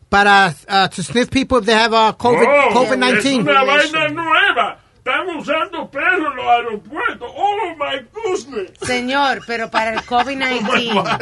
[0.08, 3.40] para uh, to sniff people if they have uh, COVID, Oh, Es COVID-19.
[3.42, 4.78] una vaina nueva.
[4.98, 7.32] Están usando perros en los aeropuertos.
[7.34, 8.70] Oh my goodness.
[8.82, 11.20] Señor, pero para el Oh, my COVID-19 God.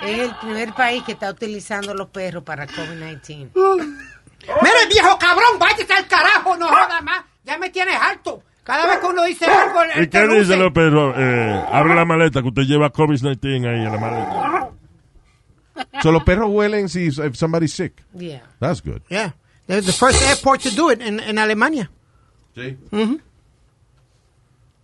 [0.00, 3.50] es el primer país que está utilizando los perros para el COVID-19.
[4.62, 7.24] Mire, viejo cabrón, váyase al carajo, no joda más.
[7.44, 8.42] Ya me tienes harto.
[8.62, 10.40] Cada vez que uno dice algo, él ¿Y te qué luce.
[10.40, 11.14] dice los perros?
[11.16, 14.70] Eh, abre la maleta que usted lleva COVID-19 ahí en la maleta.
[16.02, 18.02] So los perros huelen si if somebody's sick.
[18.14, 18.40] Yeah.
[18.60, 19.02] That's good.
[19.10, 19.32] Yeah.
[19.66, 21.90] They're the first airport to do it en, en Alemania.
[22.54, 22.78] Sí.
[22.90, 23.20] Ujú.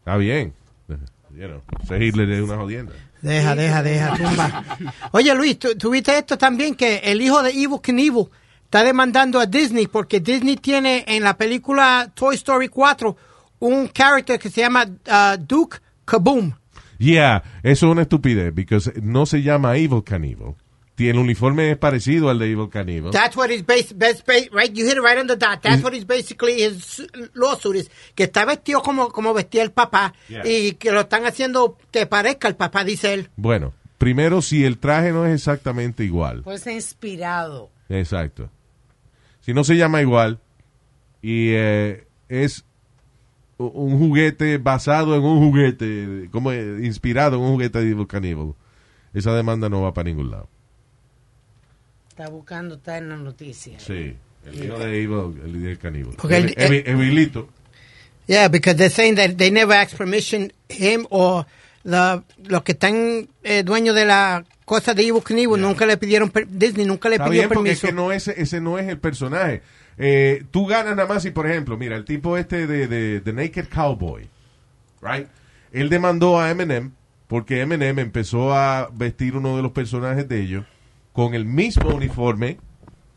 [0.00, 0.52] Está bien.
[1.34, 1.62] You know,
[1.98, 2.92] Hitler es una jodienda.
[3.22, 4.64] Deja, deja, deja, tumba.
[5.12, 6.74] Oye, Luis, ¿tú, tú viste esto también?
[6.74, 8.26] Que el hijo de Evil Knievel
[8.72, 13.14] está demandando a Disney porque Disney tiene en la película Toy Story 4
[13.58, 16.54] un character que se llama uh, Duke Kaboom.
[16.96, 20.54] Yeah, eso es una estupidez, because no se llama Evil Knievel.
[20.94, 23.10] Tiene el uniforme es parecido al de Evil Knievel.
[23.10, 24.72] That's what his base, base, base, right?
[24.72, 25.60] You hit it right on the dot.
[25.60, 27.90] That's what is basically his lawsuit is.
[28.14, 30.46] Que está vestido como, como vestía el papá Yeah.
[30.46, 33.28] y que lo están haciendo que parezca el papá, dice él.
[33.36, 36.40] Bueno, primero, si el traje no es exactamente igual.
[36.42, 37.70] Pues inspirado.
[37.90, 38.48] Exacto.
[39.43, 40.38] Si no se llama igual
[41.20, 42.64] y eh, es
[43.59, 48.55] un juguete basado en un juguete, como eh, inspirado en un juguete de Evil Knievel,
[49.14, 50.49] esa demanda no va para ningún lado.
[52.09, 53.78] Está buscando, está en la noticia.
[53.78, 54.14] Sí,
[54.47, 56.16] el hijo de Evil, el líder Knievel.
[56.16, 57.49] Porque el- Evi- Evi- Evilito.
[58.26, 61.45] Yeah, because they're saying that they never asked permission, him or
[61.84, 66.32] the, los que están eh, dueños de la cosa de Evil Knievel, nunca le pidieron,
[66.48, 67.86] Disney nunca le Está pidió bien, porque es permiso.
[67.86, 69.62] que no es, ese no es el personaje.
[69.98, 73.32] Eh, tú ganas nada más si, por ejemplo, mira, el tipo este de, de, de
[73.32, 74.28] Naked Cowboy,
[75.02, 75.26] right?
[75.72, 76.92] Él demandó a Eminem
[77.28, 80.64] porque Eminem empezó a vestir uno de los personajes de ellos
[81.12, 82.58] con el mismo uniforme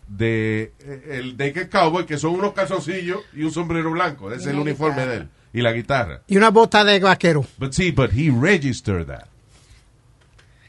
[0.08, 4.32] de eh, el Naked Cowboy, que son unos calzoncillos y un sombrero blanco.
[4.32, 5.12] Ese es el una uniforme guitarra.
[5.12, 5.28] de él.
[5.54, 6.22] Y la guitarra.
[6.28, 7.46] Y una bota de vaquero.
[7.58, 9.28] But see, but he registered that.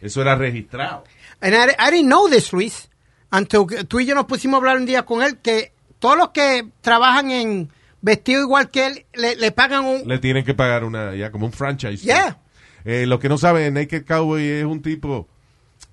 [0.06, 1.04] Eso era registrado.
[1.40, 2.88] And I, I didn't know this, Luis,
[3.30, 6.30] until tú y yo nos pusimos a hablar un día con él, que todos los
[6.30, 10.06] que trabajan en vestido igual que él, le, le pagan un...
[10.08, 12.04] Le tienen que pagar una, ya como un franchise.
[12.04, 12.38] Yeah.
[12.84, 15.28] Eh, lo que no saben, Naked Cowboy es un tipo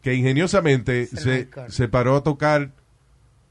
[0.02, 2.72] que ingeniosamente Se se, paró a tocar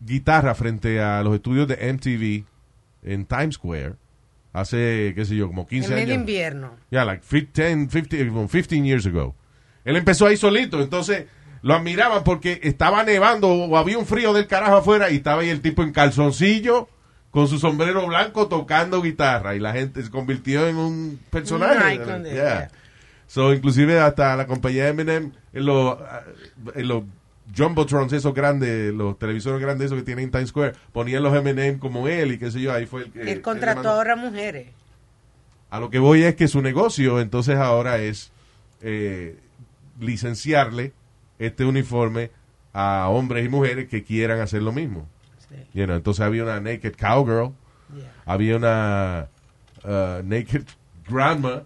[0.01, 2.45] guitarra frente a los estudios de MTV
[3.11, 3.95] en Times Square
[4.53, 6.15] hace, qué sé yo, como 15 En el años.
[6.17, 6.77] invierno.
[6.91, 9.35] Yeah, like 15, 15, como 15 years ago.
[9.85, 11.26] Él empezó ahí solito, entonces
[11.62, 15.49] lo admiraban porque estaba nevando o había un frío del carajo afuera y estaba ahí
[15.49, 16.89] el tipo en calzoncillo
[17.30, 21.74] con su sombrero blanco tocando guitarra y la gente se convirtió en un personaje.
[21.99, 22.05] De-
[22.35, 22.45] Yeah.
[22.59, 22.70] yeah.
[23.26, 25.97] So, inclusive hasta la compañía Eminem en los
[26.74, 27.05] en los
[27.57, 31.78] jumbotrons esos grandes, los televisores grandes esos que tienen en Times Square, ponían los Eminem
[31.78, 34.68] como él y qué sé yo, ahí fue el que Él contrató ahora mujeres.
[35.70, 38.30] A lo que voy es que su negocio entonces ahora es
[38.83, 39.39] eh,
[40.01, 40.93] licenciarle
[41.38, 42.30] este uniforme
[42.72, 45.09] a hombres y mujeres que quieran hacer lo mismo.
[45.49, 45.57] Sí.
[45.74, 47.53] You know, entonces había una naked cowgirl,
[47.95, 48.11] Yeah.
[48.24, 49.28] había una
[49.84, 50.64] uh, naked
[51.07, 51.62] grandma.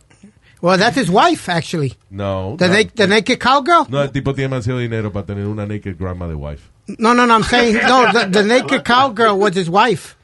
[0.60, 1.94] Well, that's his wife, actually.
[2.10, 3.86] No, The, no, na- the naked cowgirl?
[3.88, 6.68] no, el tipo tiene demasiado dinero para tener una naked grandma de wife.
[6.98, 10.16] No, no, no, I'm saying, no, the, the naked cowgirl was his wife.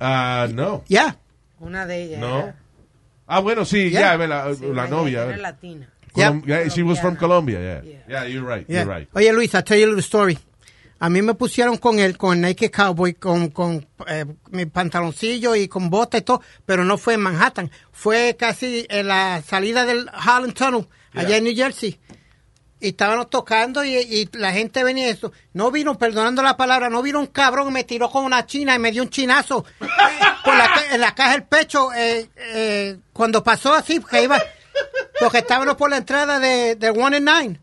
[0.00, 1.16] Ah, no, Yeah.
[1.58, 2.20] Una de ellas.
[2.20, 2.38] no.
[2.38, 2.56] era-
[3.26, 4.16] Ah, bueno, sí, Yeah.
[4.16, 5.24] ya, la, sí, la ella novia.
[5.24, 5.88] Era latina.
[6.14, 7.16] Colom- yeah, she was from.
[7.16, 7.82] Colombia, yeah.
[7.82, 7.98] Yeah.
[8.08, 8.84] Yeah, you're right, Yeah.
[8.84, 9.08] you're right.
[9.14, 10.38] Oye, Luis, I'll tell you a little story.
[11.02, 15.66] A mí me pusieron con él, con Naked Cowboy, con, con eh, mi pantaloncillo y
[15.66, 17.70] con bota y todo, pero no fue en Manhattan.
[17.90, 21.98] Fue casi en la salida del Harlem Tunnel, allá en New Jersey.
[22.82, 25.32] Y estábamos tocando y, y la gente venía y eso.
[25.54, 28.74] No vino, perdonando la palabra, no vino un cabrón y me tiró con una china
[28.74, 29.86] y me dio un chinazo eh,
[30.44, 31.92] por la, en la caja del pecho.
[31.94, 34.38] eh, eh, cuando pasó así, porque iba,
[35.20, 37.60] porque estábamos por la entrada de, de One and Nine.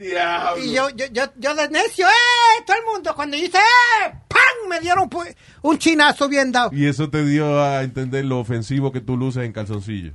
[0.00, 2.62] Y yo, yo, yo, yo de necio, ¡eh!
[2.66, 4.12] Todo el mundo, cuando yo hice, ¡eh!
[4.28, 4.68] ¡Pam!
[4.68, 5.10] Me dieron
[5.62, 6.70] un chinazo bien dado.
[6.72, 10.12] Y eso te dio a entender lo ofensivo que tú luces en calzoncillo.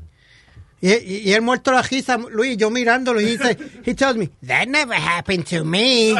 [0.82, 4.30] Y, y, y él muerto la risa, Luis, yo mirándolo, y dice, he tells me,
[4.48, 6.14] that never happened to me.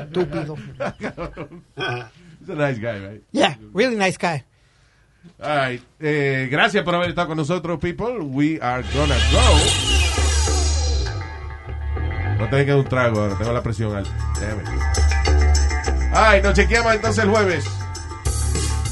[0.00, 0.56] Estúpido.
[2.40, 3.22] He's a nice guy, right?
[3.32, 4.44] Yeah, really nice guy.
[5.40, 5.82] All right.
[6.00, 8.20] Eh, gracias por haber estado con nosotros, people.
[8.20, 9.58] We are gonna go.
[12.38, 14.10] No tengo que dar un trago ahora, tengo la presión alta.
[16.14, 17.64] Ay, nos chequeamos entonces el jueves.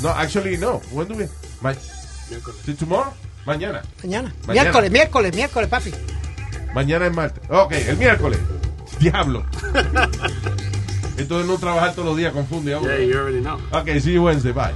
[0.03, 0.81] No, actually, no.
[0.93, 1.29] When do we?
[1.61, 1.75] Ma
[2.79, 3.13] tomorrow?
[3.45, 3.83] Mañana.
[4.03, 4.33] Mañana.
[4.47, 4.63] Mañana.
[4.63, 5.93] Miércoles, miércoles, miércoles, papi.
[6.75, 7.43] Mañana es martes.
[7.51, 8.39] Ok, el miércoles.
[8.99, 9.45] Diablo.
[11.19, 12.89] Entonces no trabajar todos los días confunde a uno.
[12.89, 13.59] Yeah, you already know.
[13.73, 14.53] Ok, see you Wednesday.
[14.53, 14.73] Bye.